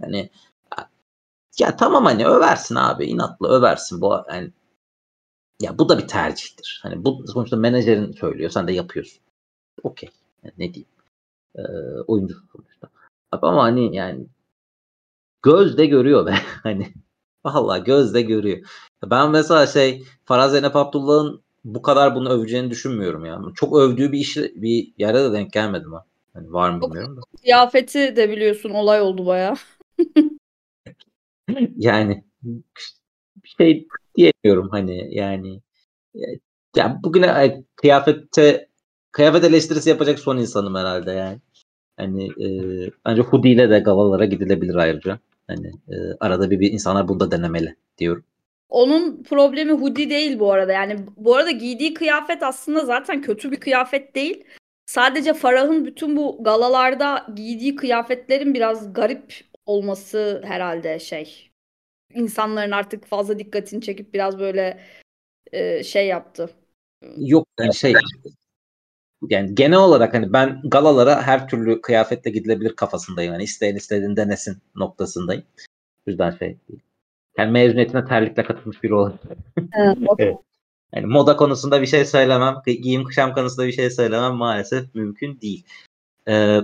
Hani 0.00 0.30
ya 1.58 1.76
tamam 1.76 2.04
hani 2.04 2.26
översin 2.26 2.74
abi 2.74 3.06
inatla 3.06 3.48
översin 3.48 4.00
bu 4.00 4.24
yani 4.28 4.50
ya 5.62 5.78
bu 5.78 5.88
da 5.88 5.98
bir 5.98 6.08
tercihtir. 6.08 6.80
Hani 6.82 7.04
bu 7.04 7.24
sonuçta 7.26 7.56
menajerin 7.56 8.12
söylüyor 8.12 8.50
sen 8.50 8.68
de 8.68 8.72
yapıyorsun. 8.72 9.22
Okey. 9.82 10.08
Yani 10.42 10.54
ne 10.58 10.74
diyeyim. 10.74 10.88
Ee, 11.56 11.62
oyuncu 12.06 12.34
sonuçta. 12.52 12.88
Abi 13.32 13.46
ama 13.46 13.62
hani 13.62 13.96
yani 13.96 14.26
göz 15.42 15.78
de 15.78 15.86
görüyor 15.86 16.26
be. 16.26 16.34
hani 16.62 16.94
vallahi 17.44 17.84
göz 17.84 18.14
de 18.14 18.22
görüyor. 18.22 18.68
Ben 19.04 19.30
mesela 19.30 19.66
şey 19.66 20.04
Faraz 20.24 20.52
Zeynep 20.52 20.76
Abdullah'ın 20.76 21.41
bu 21.64 21.82
kadar 21.82 22.14
bunu 22.14 22.30
öveceğini 22.30 22.70
düşünmüyorum 22.70 23.24
ya. 23.24 23.40
Çok 23.54 23.76
övdüğü 23.76 24.12
bir 24.12 24.18
iş 24.18 24.36
bir 24.36 24.92
yere 24.98 25.24
de 25.24 25.32
denk 25.32 25.52
gelmedim 25.52 25.92
ha. 25.92 26.04
Hani 26.34 26.52
var 26.52 26.70
mı 26.70 26.82
bilmiyorum 26.82 27.16
da. 27.16 27.20
Kıyafeti 27.42 28.16
de 28.16 28.30
biliyorsun 28.30 28.70
olay 28.70 29.00
oldu 29.00 29.26
baya. 29.26 29.54
yani 31.76 32.24
bir 33.36 33.54
şey 33.58 33.86
diyemiyorum 34.16 34.68
hani 34.70 35.14
yani 35.14 35.60
yani 36.76 36.96
bugüne 37.02 37.62
kıyafette 37.76 38.68
kıyafet 39.12 39.44
eleştirisi 39.44 39.90
yapacak 39.90 40.18
son 40.18 40.36
insanım 40.36 40.74
herhalde 40.74 41.12
yani. 41.12 41.40
Hani 41.96 42.26
e, 42.44 42.48
ancak 43.04 43.26
hoodie 43.26 43.52
ile 43.52 43.70
de 43.70 43.78
galalara 43.78 44.24
gidilebilir 44.24 44.74
ayrıca. 44.74 45.18
Hani 45.46 45.66
e, 45.88 45.94
arada 46.20 46.50
bir, 46.50 46.60
bir 46.60 46.72
insanlar 46.72 47.08
bunu 47.08 47.20
da 47.20 47.30
denemeli 47.30 47.76
diyorum. 47.98 48.24
Onun 48.68 49.22
problemi 49.22 49.72
hoodie 49.72 50.10
değil 50.10 50.38
bu 50.38 50.52
arada. 50.52 50.72
Yani 50.72 51.06
bu 51.16 51.36
arada 51.36 51.50
giydiği 51.50 51.94
kıyafet 51.94 52.42
aslında 52.42 52.84
zaten 52.84 53.22
kötü 53.22 53.52
bir 53.52 53.60
kıyafet 53.60 54.14
değil. 54.14 54.44
Sadece 54.86 55.34
Farah'ın 55.34 55.84
bütün 55.84 56.16
bu 56.16 56.44
galalarda 56.44 57.26
giydiği 57.34 57.76
kıyafetlerin 57.76 58.54
biraz 58.54 58.92
garip 58.92 59.34
olması 59.66 60.42
herhalde 60.44 60.98
şey. 60.98 61.50
İnsanların 62.14 62.70
artık 62.70 63.06
fazla 63.06 63.38
dikkatini 63.38 63.82
çekip 63.82 64.14
biraz 64.14 64.38
böyle 64.38 64.80
e, 65.52 65.84
şey 65.84 66.06
yaptı. 66.06 66.50
Yok 67.16 67.48
yani 67.60 67.74
şey 67.74 67.94
yani 69.28 69.54
genel 69.54 69.78
olarak 69.78 70.14
hani 70.14 70.32
ben 70.32 70.60
galalara 70.64 71.22
her 71.22 71.48
türlü 71.48 71.80
kıyafetle 71.80 72.30
gidilebilir 72.30 72.76
kafasındayım. 72.76 73.32
Yani 73.32 73.42
isteyen 73.42 73.76
istediğini 73.76 74.16
denesin 74.16 74.62
noktasındayım. 74.74 75.44
O 76.06 76.10
yüzden 76.10 76.30
şey 76.30 76.58
yani 77.38 77.50
mezuniyetine 77.50 78.04
terlikle 78.04 78.44
katılmış 78.44 78.82
biri 78.82 78.94
olarak. 78.94 79.18
evet. 80.18 80.36
Yani 80.94 81.06
moda 81.06 81.36
konusunda 81.36 81.82
bir 81.82 81.86
şey 81.86 82.04
söylemem. 82.04 82.56
Giyim 82.66 83.04
kuşam 83.04 83.34
konusunda 83.34 83.66
bir 83.66 83.72
şey 83.72 83.90
söylemem 83.90 84.34
maalesef 84.34 84.94
mümkün 84.94 85.40
değil. 85.40 85.64
Ee, 86.28 86.60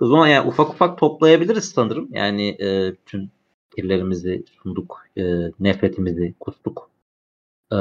o 0.00 0.06
zaman 0.06 0.28
yani 0.28 0.48
ufak 0.48 0.70
ufak 0.70 0.98
toplayabiliriz 0.98 1.64
sanırım. 1.64 2.08
Yani 2.12 2.48
e, 2.48 2.94
tüm 3.06 3.30
fikirlerimizi 3.70 4.44
sunduk, 4.62 5.06
e, 5.16 5.22
nefretimizi 5.60 6.34
kustuk. 6.40 6.90
E, 7.72 7.78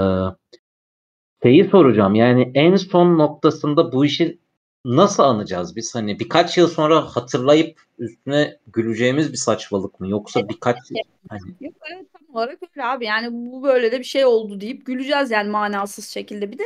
şeyi 1.43 1.63
soracağım 1.63 2.15
yani 2.15 2.51
en 2.55 2.75
son 2.75 3.17
noktasında 3.17 3.91
bu 3.91 4.05
işi 4.05 4.39
nasıl 4.85 5.23
anacağız 5.23 5.75
biz? 5.75 5.95
Hani 5.95 6.19
birkaç 6.19 6.57
yıl 6.57 6.67
sonra 6.67 7.01
hatırlayıp 7.01 7.81
üstüne 7.99 8.57
güleceğimiz 8.67 9.31
bir 9.31 9.37
saçmalık 9.37 9.99
mı? 9.99 10.09
Yoksa 10.09 10.39
evet, 10.39 10.49
birkaç 10.49 10.77
evet. 10.91 11.05
hani... 11.29 11.41
Yok 11.61 11.73
evet 11.91 12.05
tam 12.13 12.35
olarak 12.35 12.59
öyle 12.75 12.87
abi. 12.87 13.05
Yani 13.05 13.27
bu 13.31 13.63
böyle 13.63 13.91
de 13.91 13.99
bir 13.99 14.03
şey 14.03 14.25
oldu 14.25 14.61
deyip 14.61 14.85
güleceğiz 14.85 15.31
yani 15.31 15.49
manasız 15.49 16.09
şekilde. 16.09 16.51
Bir 16.51 16.57
de 16.57 16.63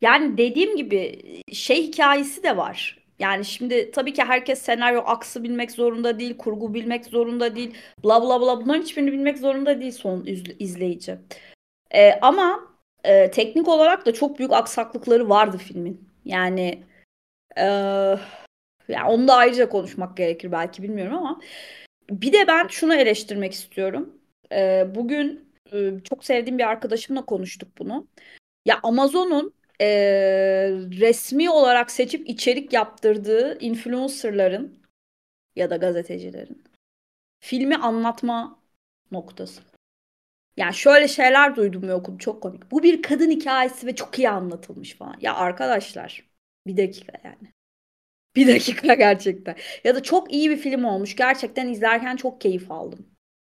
yani 0.00 0.38
dediğim 0.38 0.76
gibi 0.76 1.22
şey 1.52 1.82
hikayesi 1.82 2.42
de 2.42 2.56
var. 2.56 3.00
Yani 3.18 3.44
şimdi 3.44 3.90
tabii 3.90 4.12
ki 4.12 4.24
herkes 4.24 4.62
senaryo 4.62 5.02
aksı 5.06 5.42
bilmek 5.42 5.70
zorunda 5.70 6.18
değil, 6.18 6.36
kurgu 6.36 6.74
bilmek 6.74 7.04
zorunda 7.04 7.56
değil, 7.56 7.74
bla 8.04 8.22
bla 8.22 8.40
bla 8.40 8.60
bunların 8.60 8.82
hiçbirini 8.82 9.12
bilmek 9.12 9.38
zorunda 9.38 9.80
değil 9.80 9.92
son 9.92 10.26
izleyici. 10.58 11.16
Ee, 11.94 12.12
ama 12.22 12.60
e, 13.04 13.30
teknik 13.30 13.68
olarak 13.68 14.06
da 14.06 14.12
çok 14.12 14.38
büyük 14.38 14.52
aksaklıkları 14.52 15.28
vardı 15.28 15.58
filmin. 15.58 16.08
Yani 16.24 16.84
e, 17.56 17.64
yani 18.88 19.08
onu 19.08 19.28
da 19.28 19.34
ayrıca 19.34 19.68
konuşmak 19.68 20.16
gerekir 20.16 20.52
belki 20.52 20.82
bilmiyorum 20.82 21.16
ama 21.16 21.40
bir 22.10 22.32
de 22.32 22.46
ben 22.46 22.68
şunu 22.68 22.94
eleştirmek 22.94 23.52
istiyorum. 23.52 24.18
E, 24.52 24.86
bugün 24.94 25.50
çok 26.04 26.24
sevdiğim 26.24 26.58
bir 26.58 26.68
arkadaşımla 26.68 27.24
konuştuk 27.26 27.78
bunu. 27.78 28.06
Ya 28.66 28.80
Amazon'un 28.82 29.54
e, 29.80 29.88
resmi 31.00 31.50
olarak 31.50 31.90
seçip 31.90 32.28
içerik 32.28 32.72
yaptırdığı 32.72 33.58
influencerların 33.58 34.80
ya 35.56 35.70
da 35.70 35.76
gazetecilerin 35.76 36.64
filmi 37.40 37.76
anlatma 37.76 38.58
noktası. 39.12 39.62
Yani 40.56 40.74
şöyle 40.74 41.08
şeyler 41.08 41.56
duydum 41.56 41.82
ve 41.82 41.94
okudum 41.94 42.18
çok 42.18 42.42
komik. 42.42 42.70
Bu 42.70 42.82
bir 42.82 43.02
kadın 43.02 43.30
hikayesi 43.30 43.86
ve 43.86 43.94
çok 43.94 44.18
iyi 44.18 44.30
anlatılmış 44.30 44.94
falan. 44.94 45.16
Ya 45.20 45.34
arkadaşlar 45.34 46.29
bir 46.66 46.76
dakika 46.76 47.12
yani. 47.24 47.52
Bir 48.36 48.46
dakika 48.54 48.94
gerçekten. 49.06 49.56
Ya 49.84 49.94
da 49.94 50.02
çok 50.02 50.32
iyi 50.32 50.50
bir 50.50 50.56
film 50.56 50.84
olmuş. 50.84 51.16
Gerçekten 51.16 51.68
izlerken 51.68 52.16
çok 52.16 52.40
keyif 52.40 52.70
aldım 52.70 53.06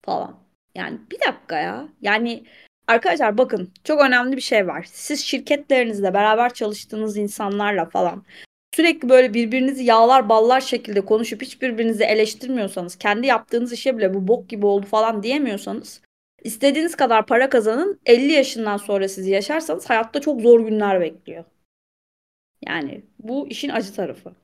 falan. 0.05 0.43
Yani 0.75 0.99
bir 1.11 1.19
dakika 1.19 1.59
ya. 1.59 1.89
Yani 2.01 2.45
Arkadaşlar 2.87 3.37
bakın 3.37 3.73
çok 3.83 4.01
önemli 4.01 4.35
bir 4.35 4.41
şey 4.41 4.67
var. 4.67 4.87
Siz 4.91 5.25
şirketlerinizle 5.25 6.13
beraber 6.13 6.53
çalıştığınız 6.53 7.17
insanlarla 7.17 7.85
falan 7.85 8.23
sürekli 8.75 9.09
böyle 9.09 9.33
birbirinizi 9.33 9.83
yağlar 9.83 10.29
ballar 10.29 10.61
şekilde 10.61 11.05
konuşup 11.05 11.41
hiç 11.41 11.61
birbirinizi 11.61 12.03
eleştirmiyorsanız 12.03 12.95
kendi 12.95 13.27
yaptığınız 13.27 13.73
işe 13.73 13.97
bile 13.97 14.13
bu 14.13 14.27
bok 14.27 14.49
gibi 14.49 14.65
oldu 14.65 14.85
falan 14.85 15.23
diyemiyorsanız 15.23 16.01
istediğiniz 16.43 16.95
kadar 16.95 17.25
para 17.25 17.49
kazanın 17.49 17.99
50 18.05 18.31
yaşından 18.31 18.77
sonra 18.77 19.07
sizi 19.07 19.31
yaşarsanız 19.31 19.89
hayatta 19.89 20.21
çok 20.21 20.41
zor 20.41 20.59
günler 20.59 21.01
bekliyor. 21.01 21.43
Yani 22.67 23.05
bu 23.19 23.47
işin 23.47 23.69
acı 23.69 23.93
tarafı 23.93 24.35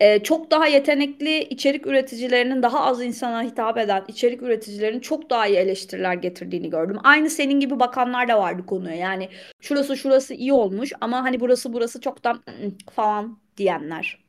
e, 0.00 0.22
çok 0.22 0.50
daha 0.50 0.66
yetenekli 0.66 1.42
içerik 1.44 1.86
üreticilerinin 1.86 2.62
daha 2.62 2.80
az 2.84 3.02
insana 3.02 3.42
hitap 3.42 3.78
eden 3.78 4.04
içerik 4.08 4.42
üreticilerinin 4.42 5.00
çok 5.00 5.30
daha 5.30 5.46
iyi 5.46 5.56
eleştiriler 5.56 6.14
getirdiğini 6.14 6.70
gördüm. 6.70 6.96
Aynı 7.04 7.30
senin 7.30 7.60
gibi 7.60 7.80
bakanlar 7.80 8.28
da 8.28 8.38
vardı 8.38 8.66
konuya. 8.66 8.94
Yani 8.96 9.28
şurası 9.60 9.96
şurası 9.96 10.34
iyi 10.34 10.52
olmuş 10.52 10.92
ama 11.00 11.22
hani 11.22 11.40
burası 11.40 11.72
burası 11.72 12.00
çok 12.00 12.24
da 12.24 12.38
falan 12.90 13.38
diyenler. 13.56 14.24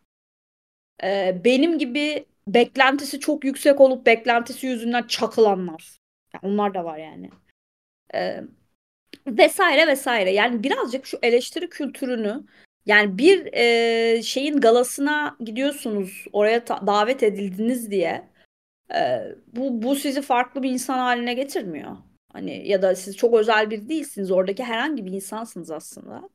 E, 1.04 1.42
benim 1.46 1.78
gibi 1.78 2.26
beklentisi 2.48 3.20
çok 3.20 3.46
yüksek 3.46 3.82
olup 3.82 4.06
beklentisi 4.06 4.68
yüzünden 4.68 5.04
çakılanlar. 5.08 5.98
Yani 6.34 6.54
onlar 6.54 6.74
da 6.74 6.86
var 6.86 6.98
yani. 6.98 7.30
Ee, 8.16 8.44
vesaire 9.28 9.88
vesaire. 9.88 10.32
Yani 10.32 10.64
birazcık 10.64 11.06
şu 11.06 11.20
eleştiri 11.22 11.70
kültürünü 11.70 12.44
yani 12.86 13.18
bir 13.18 13.54
e, 13.54 14.24
şeyin 14.24 14.58
galasına 14.62 15.38
gidiyorsunuz 15.40 16.26
oraya 16.34 16.68
davet 16.68 17.24
edildiniz 17.24 17.92
diye 17.92 18.30
e, 18.96 19.22
bu 19.48 19.82
bu 19.84 19.96
sizi 19.96 20.22
farklı 20.22 20.64
bir 20.64 20.70
insan 20.72 20.98
haline 20.98 21.34
getirmiyor. 21.34 21.98
Hani 22.34 22.68
ya 22.68 22.82
da 22.82 22.96
siz 22.96 23.18
çok 23.18 23.34
özel 23.34 23.70
bir 23.72 23.90
değilsiniz. 23.90 24.32
Oradaki 24.32 24.64
herhangi 24.64 25.06
bir 25.06 25.12
insansınız 25.12 25.72
aslında. 25.72 26.30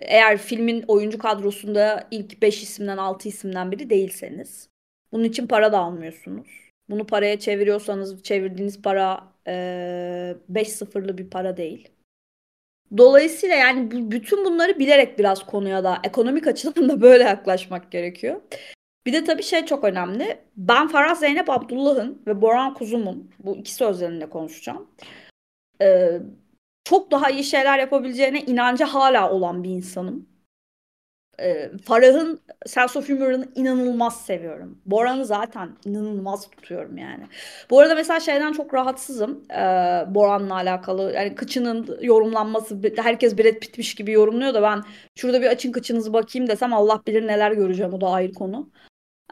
Eğer 0.00 0.38
filmin 0.38 0.84
oyuncu 0.88 1.18
kadrosunda 1.18 2.08
ilk 2.10 2.42
5 2.42 2.62
isimden 2.62 2.96
6 2.98 3.28
isimden 3.28 3.72
biri 3.72 3.90
değilseniz. 3.90 4.68
Bunun 5.12 5.24
için 5.24 5.46
para 5.46 5.72
da 5.72 5.78
almıyorsunuz. 5.78 6.48
Bunu 6.90 7.06
paraya 7.06 7.38
çeviriyorsanız 7.38 8.22
çevirdiğiniz 8.22 8.82
para 8.82 9.32
5 10.48 10.68
e, 10.68 10.70
sıfırlı 10.70 11.18
bir 11.18 11.30
para 11.30 11.56
değil. 11.56 11.88
Dolayısıyla 12.96 13.56
yani 13.56 13.90
bu, 13.90 14.10
bütün 14.10 14.44
bunları 14.44 14.78
bilerek 14.78 15.18
biraz 15.18 15.46
konuya 15.46 15.84
da 15.84 15.98
ekonomik 16.04 16.46
açıdan 16.46 16.88
da 16.88 17.00
böyle 17.00 17.24
yaklaşmak 17.24 17.90
gerekiyor. 17.90 18.40
Bir 19.06 19.12
de 19.12 19.24
tabii 19.24 19.42
şey 19.42 19.66
çok 19.66 19.84
önemli. 19.84 20.38
Ben 20.56 20.88
Farah 20.88 21.14
Zeynep 21.14 21.50
Abdullah'ın 21.50 22.22
ve 22.26 22.42
Boran 22.42 22.74
Kuzum'un 22.74 23.30
bu 23.38 23.56
iki 23.56 23.74
sözlerinde 23.74 24.30
konuşacağım. 24.30 24.90
Ee, 25.82 26.20
çok 26.84 27.10
daha 27.10 27.30
iyi 27.30 27.44
şeyler 27.44 27.78
yapabileceğine 27.78 28.40
inancı 28.40 28.84
hala 28.84 29.30
olan 29.30 29.64
bir 29.64 29.70
insanım. 29.70 30.28
Ee, 31.40 31.70
Farah'ın 31.84 32.40
Sense 32.66 32.98
of 32.98 33.08
Humor'ını 33.08 33.48
inanılmaz 33.54 34.26
seviyorum. 34.26 34.78
Boran'ı 34.86 35.24
zaten 35.26 35.70
inanılmaz 35.84 36.50
tutuyorum 36.50 36.98
yani. 36.98 37.26
Bu 37.70 37.80
arada 37.80 37.94
mesela 37.94 38.20
şeyden 38.20 38.52
çok 38.52 38.74
rahatsızım. 38.74 39.44
Ee, 39.50 39.54
Boran'la 40.14 40.54
alakalı. 40.54 41.12
Yani 41.14 41.34
kıçının 41.34 41.98
yorumlanması. 42.02 42.80
Herkes 42.96 43.38
Brad 43.38 43.58
Pitt'miş 43.60 43.94
gibi 43.94 44.12
yorumluyor 44.12 44.54
da 44.54 44.62
ben 44.62 44.82
şurada 45.16 45.42
bir 45.42 45.46
açın 45.46 45.72
kıçınızı 45.72 46.12
bakayım 46.12 46.48
desem 46.48 46.72
Allah 46.74 47.02
bilir 47.06 47.26
neler 47.26 47.52
göreceğim. 47.52 47.94
O 47.94 48.00
da 48.00 48.08
ayrı 48.10 48.32
konu. 48.32 48.70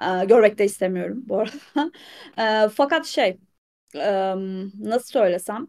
Ee, 0.02 0.24
görmek 0.24 0.58
de 0.58 0.64
istemiyorum 0.64 1.24
bu 1.26 1.38
arada. 1.38 1.52
Ee, 2.38 2.68
fakat 2.68 3.06
şey 3.06 3.38
nasıl 4.80 5.08
söylesem 5.08 5.68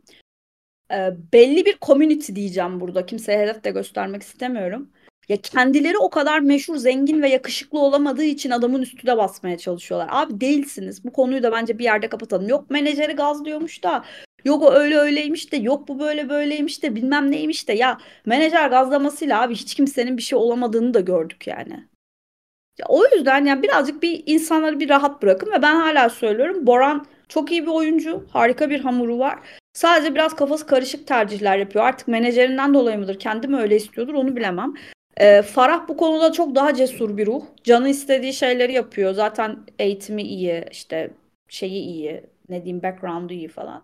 belli 1.33 1.65
bir 1.65 1.77
community 1.81 2.33
diyeceğim 2.33 2.79
burada. 2.79 3.05
Kimseye 3.05 3.39
hedef 3.39 3.63
de 3.63 3.71
göstermek 3.71 4.21
istemiyorum. 4.21 4.91
Ya 5.29 5.37
kendileri 5.37 5.97
o 5.97 6.09
kadar 6.09 6.39
meşhur, 6.39 6.77
zengin 6.77 7.21
ve 7.21 7.29
yakışıklı 7.29 7.79
olamadığı 7.79 8.23
için 8.23 8.51
adamın 8.51 8.81
üstüne 8.81 9.17
basmaya 9.17 9.57
çalışıyorlar. 9.57 10.09
Abi 10.11 10.41
değilsiniz. 10.41 11.05
Bu 11.05 11.13
konuyu 11.13 11.43
da 11.43 11.51
bence 11.51 11.79
bir 11.79 11.83
yerde 11.83 12.09
kapatalım. 12.09 12.49
Yok 12.49 12.69
menajeri 12.69 13.13
gazlıyormuş 13.13 13.83
da 13.83 14.03
Yok 14.45 14.63
o 14.63 14.71
öyle 14.73 14.97
öyleymiş 14.97 15.51
de 15.51 15.57
yok 15.57 15.87
bu 15.87 15.99
böyle 15.99 16.29
böyleymiş 16.29 16.83
de 16.83 16.95
bilmem 16.95 17.31
neymiş 17.31 17.67
de 17.67 17.73
ya 17.73 17.97
menajer 18.25 18.69
gazlamasıyla 18.69 19.41
abi 19.41 19.55
hiç 19.55 19.75
kimsenin 19.75 20.17
bir 20.17 20.21
şey 20.21 20.37
olamadığını 20.37 20.93
da 20.93 20.99
gördük 20.99 21.47
yani. 21.47 21.87
Ya 22.79 22.85
o 22.89 23.03
yüzden 23.15 23.45
yani 23.45 23.63
birazcık 23.63 24.03
bir 24.03 24.23
insanları 24.25 24.79
bir 24.79 24.89
rahat 24.89 25.21
bırakın 25.21 25.51
ve 25.51 25.61
ben 25.61 25.75
hala 25.75 26.09
söylüyorum 26.09 26.67
Boran 26.67 27.05
çok 27.29 27.51
iyi 27.51 27.61
bir 27.61 27.71
oyuncu. 27.71 28.25
Harika 28.31 28.69
bir 28.69 28.79
hamuru 28.79 29.19
var. 29.19 29.39
Sadece 29.73 30.15
biraz 30.15 30.35
kafası 30.35 30.67
karışık 30.67 31.07
tercihler 31.07 31.57
yapıyor. 31.57 31.85
Artık 31.85 32.07
menajerinden 32.07 32.73
dolayı 32.73 32.99
mıdır? 32.99 33.19
Kendi 33.19 33.47
mi 33.47 33.57
öyle 33.57 33.75
istiyordur 33.75 34.13
onu 34.13 34.35
bilemem. 34.35 34.73
Ee, 35.19 35.41
Farah 35.41 35.87
bu 35.87 35.97
konuda 35.97 36.31
çok 36.31 36.55
daha 36.55 36.73
cesur 36.73 37.17
bir 37.17 37.25
ruh. 37.27 37.43
Canı 37.63 37.89
istediği 37.89 38.33
şeyleri 38.33 38.73
yapıyor. 38.73 39.13
Zaten 39.13 39.57
eğitimi 39.79 40.23
iyi, 40.23 40.65
işte 40.71 41.11
şeyi 41.47 41.81
iyi, 41.83 42.23
ne 42.49 42.63
diyeyim 42.65 42.83
background'u 42.83 43.33
iyi 43.33 43.47
falan. 43.47 43.83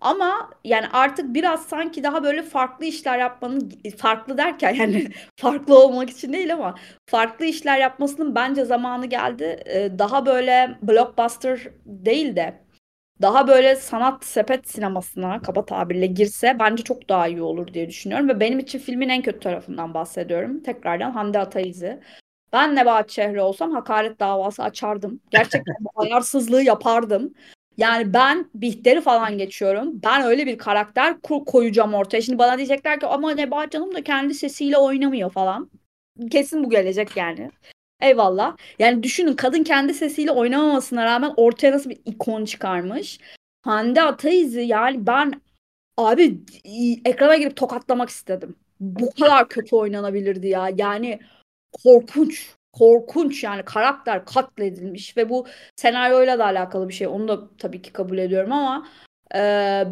Ama 0.00 0.50
yani 0.64 0.86
artık 0.92 1.34
biraz 1.34 1.66
sanki 1.66 2.02
daha 2.04 2.24
böyle 2.24 2.42
farklı 2.42 2.86
işler 2.86 3.18
yapmanın 3.18 3.72
farklı 3.98 4.38
derken 4.38 4.74
yani 4.74 5.08
farklı 5.36 5.78
olmak 5.84 6.10
için 6.10 6.32
değil 6.32 6.54
ama 6.54 6.74
farklı 7.06 7.44
işler 7.44 7.78
yapmasının 7.78 8.34
bence 8.34 8.64
zamanı 8.64 9.06
geldi. 9.06 9.62
Ee, 9.66 9.98
daha 9.98 10.26
böyle 10.26 10.78
blockbuster 10.82 11.60
değil 11.86 12.36
de 12.36 12.60
daha 13.22 13.48
böyle 13.48 13.76
sanat 13.76 14.24
sepet 14.24 14.68
sinemasına 14.68 15.42
kaba 15.42 15.64
tabirle 15.64 16.06
girse 16.06 16.56
bence 16.60 16.82
çok 16.82 17.08
daha 17.08 17.28
iyi 17.28 17.42
olur 17.42 17.74
diye 17.74 17.88
düşünüyorum. 17.88 18.28
Ve 18.28 18.40
benim 18.40 18.58
için 18.58 18.78
filmin 18.78 19.08
en 19.08 19.22
kötü 19.22 19.40
tarafından 19.40 19.94
bahsediyorum. 19.94 20.62
Tekrardan 20.62 21.10
Hande 21.10 21.38
Ataizi. 21.38 22.00
Ben 22.52 22.76
Nebahat 22.76 23.10
Şehri 23.10 23.40
olsam 23.40 23.72
hakaret 23.72 24.20
davası 24.20 24.62
açardım. 24.62 25.20
Gerçekten 25.30 25.74
bu 25.80 25.90
ayarsızlığı 25.94 26.62
yapardım. 26.62 27.34
Yani 27.76 28.14
ben 28.14 28.50
Bihter'i 28.54 29.00
falan 29.00 29.38
geçiyorum. 29.38 29.90
Ben 30.04 30.22
öyle 30.22 30.46
bir 30.46 30.58
karakter 30.58 31.20
koyacağım 31.46 31.94
ortaya. 31.94 32.22
Şimdi 32.22 32.38
bana 32.38 32.56
diyecekler 32.56 33.00
ki 33.00 33.06
ama 33.06 33.30
Nebahat 33.30 33.72
Canım 33.72 33.94
da 33.94 34.04
kendi 34.04 34.34
sesiyle 34.34 34.78
oynamıyor 34.78 35.30
falan. 35.30 35.70
Kesin 36.30 36.64
bu 36.64 36.70
gelecek 36.70 37.16
yani. 37.16 37.50
Eyvallah. 38.00 38.56
Yani 38.78 39.02
düşünün 39.02 39.36
kadın 39.36 39.62
kendi 39.64 39.94
sesiyle 39.94 40.30
oynamamasına 40.30 41.04
rağmen 41.04 41.32
ortaya 41.36 41.72
nasıl 41.72 41.90
bir 41.90 42.00
ikon 42.04 42.44
çıkarmış. 42.44 43.20
Hande 43.62 44.02
Ataizi 44.02 44.60
yani 44.60 45.06
ben 45.06 45.40
abi 45.96 46.40
ekrana 47.04 47.36
girip 47.36 47.56
tokatlamak 47.56 48.08
istedim. 48.08 48.56
Bu 48.80 49.10
kadar 49.10 49.48
kötü 49.48 49.76
oynanabilirdi 49.76 50.48
ya. 50.48 50.70
Yani 50.76 51.20
korkunç. 51.84 52.54
Korkunç 52.72 53.44
yani 53.44 53.62
karakter 53.62 54.24
katledilmiş 54.24 55.16
ve 55.16 55.28
bu 55.30 55.46
senaryoyla 55.76 56.38
da 56.38 56.44
alakalı 56.44 56.88
bir 56.88 56.94
şey. 56.94 57.06
Onu 57.06 57.28
da 57.28 57.56
tabii 57.58 57.82
ki 57.82 57.92
kabul 57.92 58.18
ediyorum 58.18 58.52
ama 58.52 58.88
e, 59.34 59.38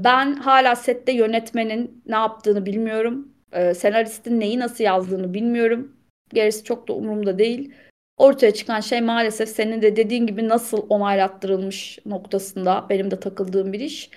ben 0.05 0.35
hala 0.35 0.77
sette 0.77 1.13
yönetmenin 1.13 2.03
ne 2.07 2.15
yaptığını 2.15 2.67
bilmiyorum. 2.67 3.35
E, 3.53 3.75
senaristin 3.75 4.41
neyi 4.41 4.59
nasıl 4.59 4.85
yazdığını 4.85 5.35
bilmiyorum. 5.35 5.97
Gerisi 6.33 6.65
çok 6.65 6.89
da 6.89 6.93
umurumda 6.93 7.39
değil 7.39 7.75
ortaya 8.23 8.55
çıkan 8.55 8.81
şey 8.81 9.01
maalesef 9.01 9.49
senin 9.49 9.83
de 9.83 9.97
dediğin 9.97 10.27
gibi 10.27 10.49
nasıl 10.49 10.87
onaylattırılmış 10.89 11.99
noktasında 12.07 12.87
benim 12.91 13.11
de 13.11 13.21
takıldığım 13.21 13.73
bir 13.73 13.81
iş. 13.81 14.11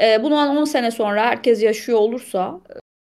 E, 0.00 0.22
bundan 0.22 0.56
10 0.56 0.64
sene 0.64 0.90
sonra 0.90 1.24
herkes 1.24 1.62
yaşıyor 1.62 1.98
olursa 1.98 2.60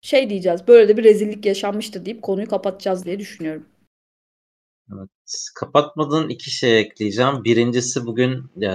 şey 0.02 0.30
diyeceğiz 0.30 0.68
böyle 0.68 0.88
de 0.88 0.98
bir 0.98 1.04
rezillik 1.04 1.46
yaşanmıştı 1.46 2.06
deyip 2.06 2.22
konuyu 2.22 2.48
kapatacağız 2.48 3.06
diye 3.06 3.20
düşünüyorum. 3.20 3.66
Evet. 4.94 5.10
Kapatmadan 5.56 6.30
iki 6.30 6.52
şey 6.52 6.80
ekleyeceğim. 6.80 7.44
Birincisi 7.44 8.06
bugün 8.06 8.52
e, 8.62 8.72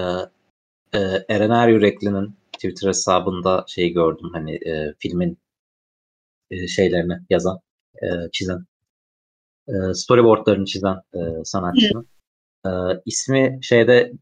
e, 0.93 0.99
Erener 1.29 1.69
Yürekli'nin 1.69 2.35
Twitter 2.53 2.89
hesabında 2.89 3.65
şey 3.69 3.93
gördüm 3.93 4.31
hani 4.33 4.55
e, 4.55 4.95
filmin 4.99 5.39
e, 6.51 6.67
şeylerini 6.67 7.15
yazan, 7.31 7.61
e, 8.03 8.07
çizen 8.33 8.65
e, 9.69 9.95
storyboardlarını 9.95 10.65
çizen 10.65 10.97
e, 11.15 11.45
sanatçının. 11.45 12.07
E, 12.67 12.71
ismi 13.07 13.59
şeyde 13.63 14.13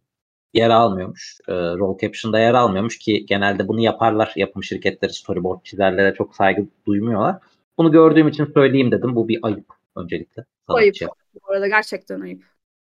yer 0.55 0.71
almıyormuş. 0.71 1.39
E, 1.49 1.53
role 1.55 1.99
caption'da 2.01 2.39
yer 2.39 2.55
almıyormuş 2.55 2.99
ki 2.99 3.27
genelde 3.27 3.69
bunu 3.69 3.81
yaparlar. 3.81 4.33
Yapım 4.37 4.65
şirketleri 4.65 5.13
storyboard 5.13 5.63
çizerlere 5.65 6.15
çok 6.15 6.37
saygı 6.37 6.67
duymuyorlar. 6.87 7.37
Bunu 7.79 7.93
gördüğüm 7.93 8.29
için 8.29 8.53
söyleyeyim 8.55 8.91
dedim. 8.91 9.17
Bu 9.17 9.29
bir 9.29 9.39
ayıp 9.43 9.67
öncelikle. 9.97 10.45
Ayıp. 10.69 10.95
Bu 11.35 11.53
arada 11.53 11.69
gerçekten 11.69 12.21
ayıp. 12.21 12.43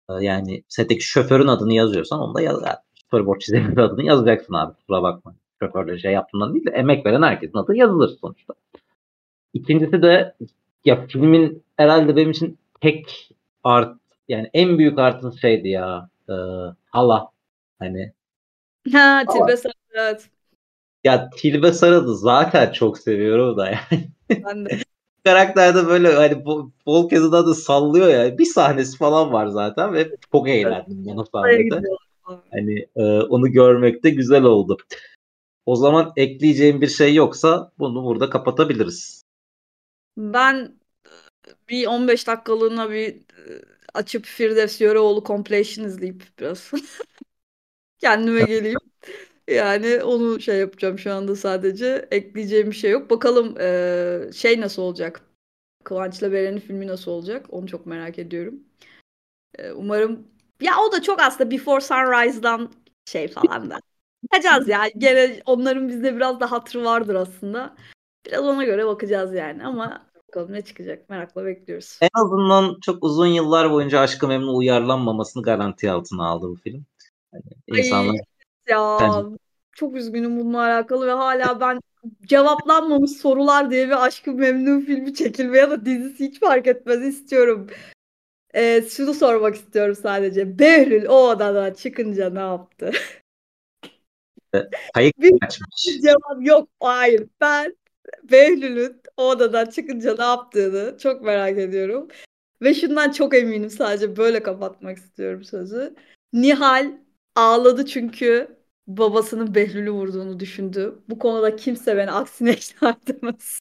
E, 0.09 0.13
yani 0.25 0.63
setteki 0.67 1.03
şoförün 1.03 1.47
adını 1.47 1.73
yazıyorsan 1.73 2.19
onu 2.19 2.33
da 2.33 2.41
yaz. 2.41 2.63
Storyboard 3.07 3.39
çizerin 3.39 3.75
adını 3.75 4.03
yazacaksın 4.03 4.53
abi. 4.53 4.73
Kusura 4.73 5.03
bakma. 5.03 5.35
Şoförle 5.59 5.99
şey 5.99 6.11
yaptığından 6.11 6.53
değil 6.53 6.65
de 6.65 6.71
emek 6.71 7.05
veren 7.05 7.21
herkesin 7.21 7.57
adı 7.57 7.75
yazılır 7.75 8.17
sonuçta. 8.21 8.53
İkincisi 9.53 10.01
de 10.01 10.35
ya 10.85 11.07
filmin 11.07 11.63
herhalde 11.77 12.15
benim 12.15 12.31
için 12.31 12.57
tek 12.81 13.29
art 13.63 13.97
yani 14.27 14.49
en 14.53 14.77
büyük 14.77 14.99
artısı 14.99 15.39
şeydi 15.39 15.69
ya 15.69 16.09
e, 16.29 16.33
hala 16.85 17.31
hani 17.79 18.13
ha 18.91 19.23
Tilbe 19.33 19.57
Sarat 19.57 20.29
ya 21.03 21.29
Tilbe 21.29 21.71
Sarat'ı 21.71 22.17
zaten 22.17 22.71
çok 22.71 22.97
seviyorum 22.97 23.57
da 23.57 23.65
yani. 23.65 24.09
Ben 24.45 24.65
de. 24.65 24.69
Karakterde 25.25 25.87
böyle 25.87 26.13
hani 26.13 26.45
bol 26.85 27.09
kezada 27.09 27.47
da 27.47 27.53
sallıyor 27.53 28.07
ya. 28.07 28.37
Bir 28.37 28.45
sahnesi 28.45 28.97
falan 28.97 29.33
var 29.33 29.47
zaten 29.47 29.93
ve 29.93 30.09
çok 30.31 30.49
eğlendim 30.49 31.05
ben 31.07 31.17
o 31.17 31.25
sahnede. 31.25 31.81
Hani 32.51 32.85
e, 32.95 33.03
onu 33.03 33.51
görmek 33.51 34.03
de 34.03 34.09
güzel 34.09 34.43
oldu. 34.43 34.77
O 35.65 35.75
zaman 35.75 36.13
ekleyeceğim 36.15 36.81
bir 36.81 36.87
şey 36.87 37.15
yoksa 37.15 37.71
bunu 37.79 38.03
burada 38.03 38.29
kapatabiliriz. 38.29 39.18
Ben 40.19 40.79
bir 41.69 41.87
15 41.87 42.27
dakikalığına 42.27 42.91
bir 42.91 43.15
e, 43.15 43.61
açıp 43.93 44.25
Firdevs 44.25 44.81
Yöreoğlu 44.81 45.23
compilation 45.23 45.85
izleyip 45.85 46.23
biraz 46.39 46.71
kendime 47.99 48.41
geleyim. 48.41 48.79
Yani 49.47 50.03
onu 50.03 50.41
şey 50.41 50.57
yapacağım 50.57 50.99
şu 50.99 51.13
anda 51.13 51.35
sadece. 51.35 52.07
Ekleyeceğim 52.11 52.71
bir 52.71 52.75
şey 52.75 52.91
yok. 52.91 53.09
Bakalım 53.09 53.55
e, 53.59 54.33
şey 54.33 54.61
nasıl 54.61 54.81
olacak? 54.81 55.21
Kıvanç'la 55.83 56.31
Beren'in 56.31 56.59
filmi 56.59 56.87
nasıl 56.87 57.11
olacak? 57.11 57.45
Onu 57.49 57.67
çok 57.67 57.85
merak 57.85 58.19
ediyorum. 58.19 58.59
E, 59.57 59.71
umarım 59.71 60.27
ya 60.61 60.73
o 60.87 60.91
da 60.91 61.01
çok 61.01 61.21
aslında 61.21 61.51
Before 61.51 61.81
Sunrise'dan 61.81 62.71
şey 63.05 63.27
falan 63.27 63.69
da. 63.69 63.79
Bakacağız 64.23 64.67
ya. 64.67 64.87
Gene 64.97 65.41
onların 65.45 65.87
bizde 65.87 66.15
biraz 66.15 66.39
da 66.39 66.51
hatırı 66.51 66.83
vardır 66.83 67.15
aslında. 67.15 67.75
Biraz 68.25 68.45
ona 68.45 68.63
göre 68.63 68.85
bakacağız 68.85 69.33
yani 69.33 69.65
ama 69.65 70.08
bakalım 70.29 70.53
ne 70.53 70.61
çıkacak. 70.61 71.09
Merakla 71.09 71.45
bekliyoruz. 71.45 71.99
En 72.01 72.09
azından 72.13 72.79
çok 72.81 73.03
uzun 73.03 73.27
yıllar 73.27 73.71
boyunca 73.71 73.99
Aşkı 73.99 74.27
Memnu 74.27 74.55
uyarlanmamasını 74.55 75.43
garanti 75.43 75.91
altına 75.91 76.27
aldı 76.27 76.47
bu 76.49 76.55
film. 76.55 76.85
Yani 77.33 77.43
insanlar... 77.67 78.15
Ya 78.67 78.97
Bence... 79.01 79.37
çok 79.71 79.95
üzgünüm 79.95 80.39
bununla 80.39 80.59
alakalı 80.59 81.07
ve 81.07 81.11
hala 81.11 81.59
ben 81.59 81.79
cevaplanmamış 82.25 83.11
sorular 83.11 83.71
diye 83.71 83.87
bir 83.87 84.05
Aşkı 84.05 84.31
Memnu 84.33 84.81
filmi 84.81 85.13
çekilmeye 85.13 85.69
da 85.69 85.85
dizisi 85.85 86.25
hiç 86.25 86.39
fark 86.39 86.67
etmez 86.67 87.01
istiyorum. 87.01 87.67
Ee, 88.55 88.83
şunu 88.89 89.13
sormak 89.13 89.55
istiyorum 89.55 89.95
sadece. 90.01 90.59
Behlül 90.59 91.05
o 91.05 91.29
odadan 91.29 91.73
çıkınca 91.73 92.29
ne 92.29 92.39
yaptı? 92.39 92.91
Kayık 94.93 95.19
bir 95.19 95.33
açmış. 95.41 96.01
Cevap 96.01 96.47
yok. 96.47 96.69
Hayır. 96.79 97.27
Ben 97.41 97.77
Behlül'ün 98.23 99.01
o 99.17 99.29
odadan 99.29 99.65
çıkınca 99.65 100.15
ne 100.15 100.23
yaptığını 100.23 100.97
çok 100.97 101.21
merak 101.21 101.57
ediyorum. 101.57 102.07
Ve 102.61 102.73
şundan 102.73 103.11
çok 103.11 103.35
eminim 103.35 103.69
sadece 103.69 104.17
böyle 104.17 104.43
kapatmak 104.43 104.97
istiyorum 104.97 105.43
sözü. 105.43 105.95
Nihal 106.33 106.91
ağladı 107.35 107.85
çünkü 107.85 108.57
babasının 108.87 109.55
Behlül'ü 109.55 109.91
vurduğunu 109.91 110.39
düşündü. 110.39 110.99
Bu 111.09 111.19
konuda 111.19 111.55
kimse 111.55 111.97
beni 111.97 112.11
aksine 112.11 112.53
ikna 112.53 112.97
edemez. 113.03 113.59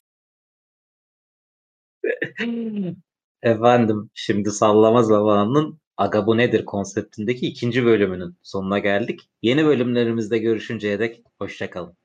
Efendim 3.41 4.09
şimdi 4.13 4.51
sallama 4.51 5.03
zamanının 5.03 5.79
Aga 5.99 6.27
bu 6.27 6.37
nedir 6.37 6.65
konseptindeki 6.65 7.47
ikinci 7.47 7.85
bölümünün 7.85 8.37
sonuna 8.43 8.79
geldik. 8.79 9.29
Yeni 9.41 9.65
bölümlerimizde 9.65 10.37
görüşünceye 10.37 10.99
dek 10.99 11.23
hoşçakalın. 11.39 11.97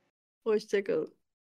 Hoşçakalın. 0.45 1.14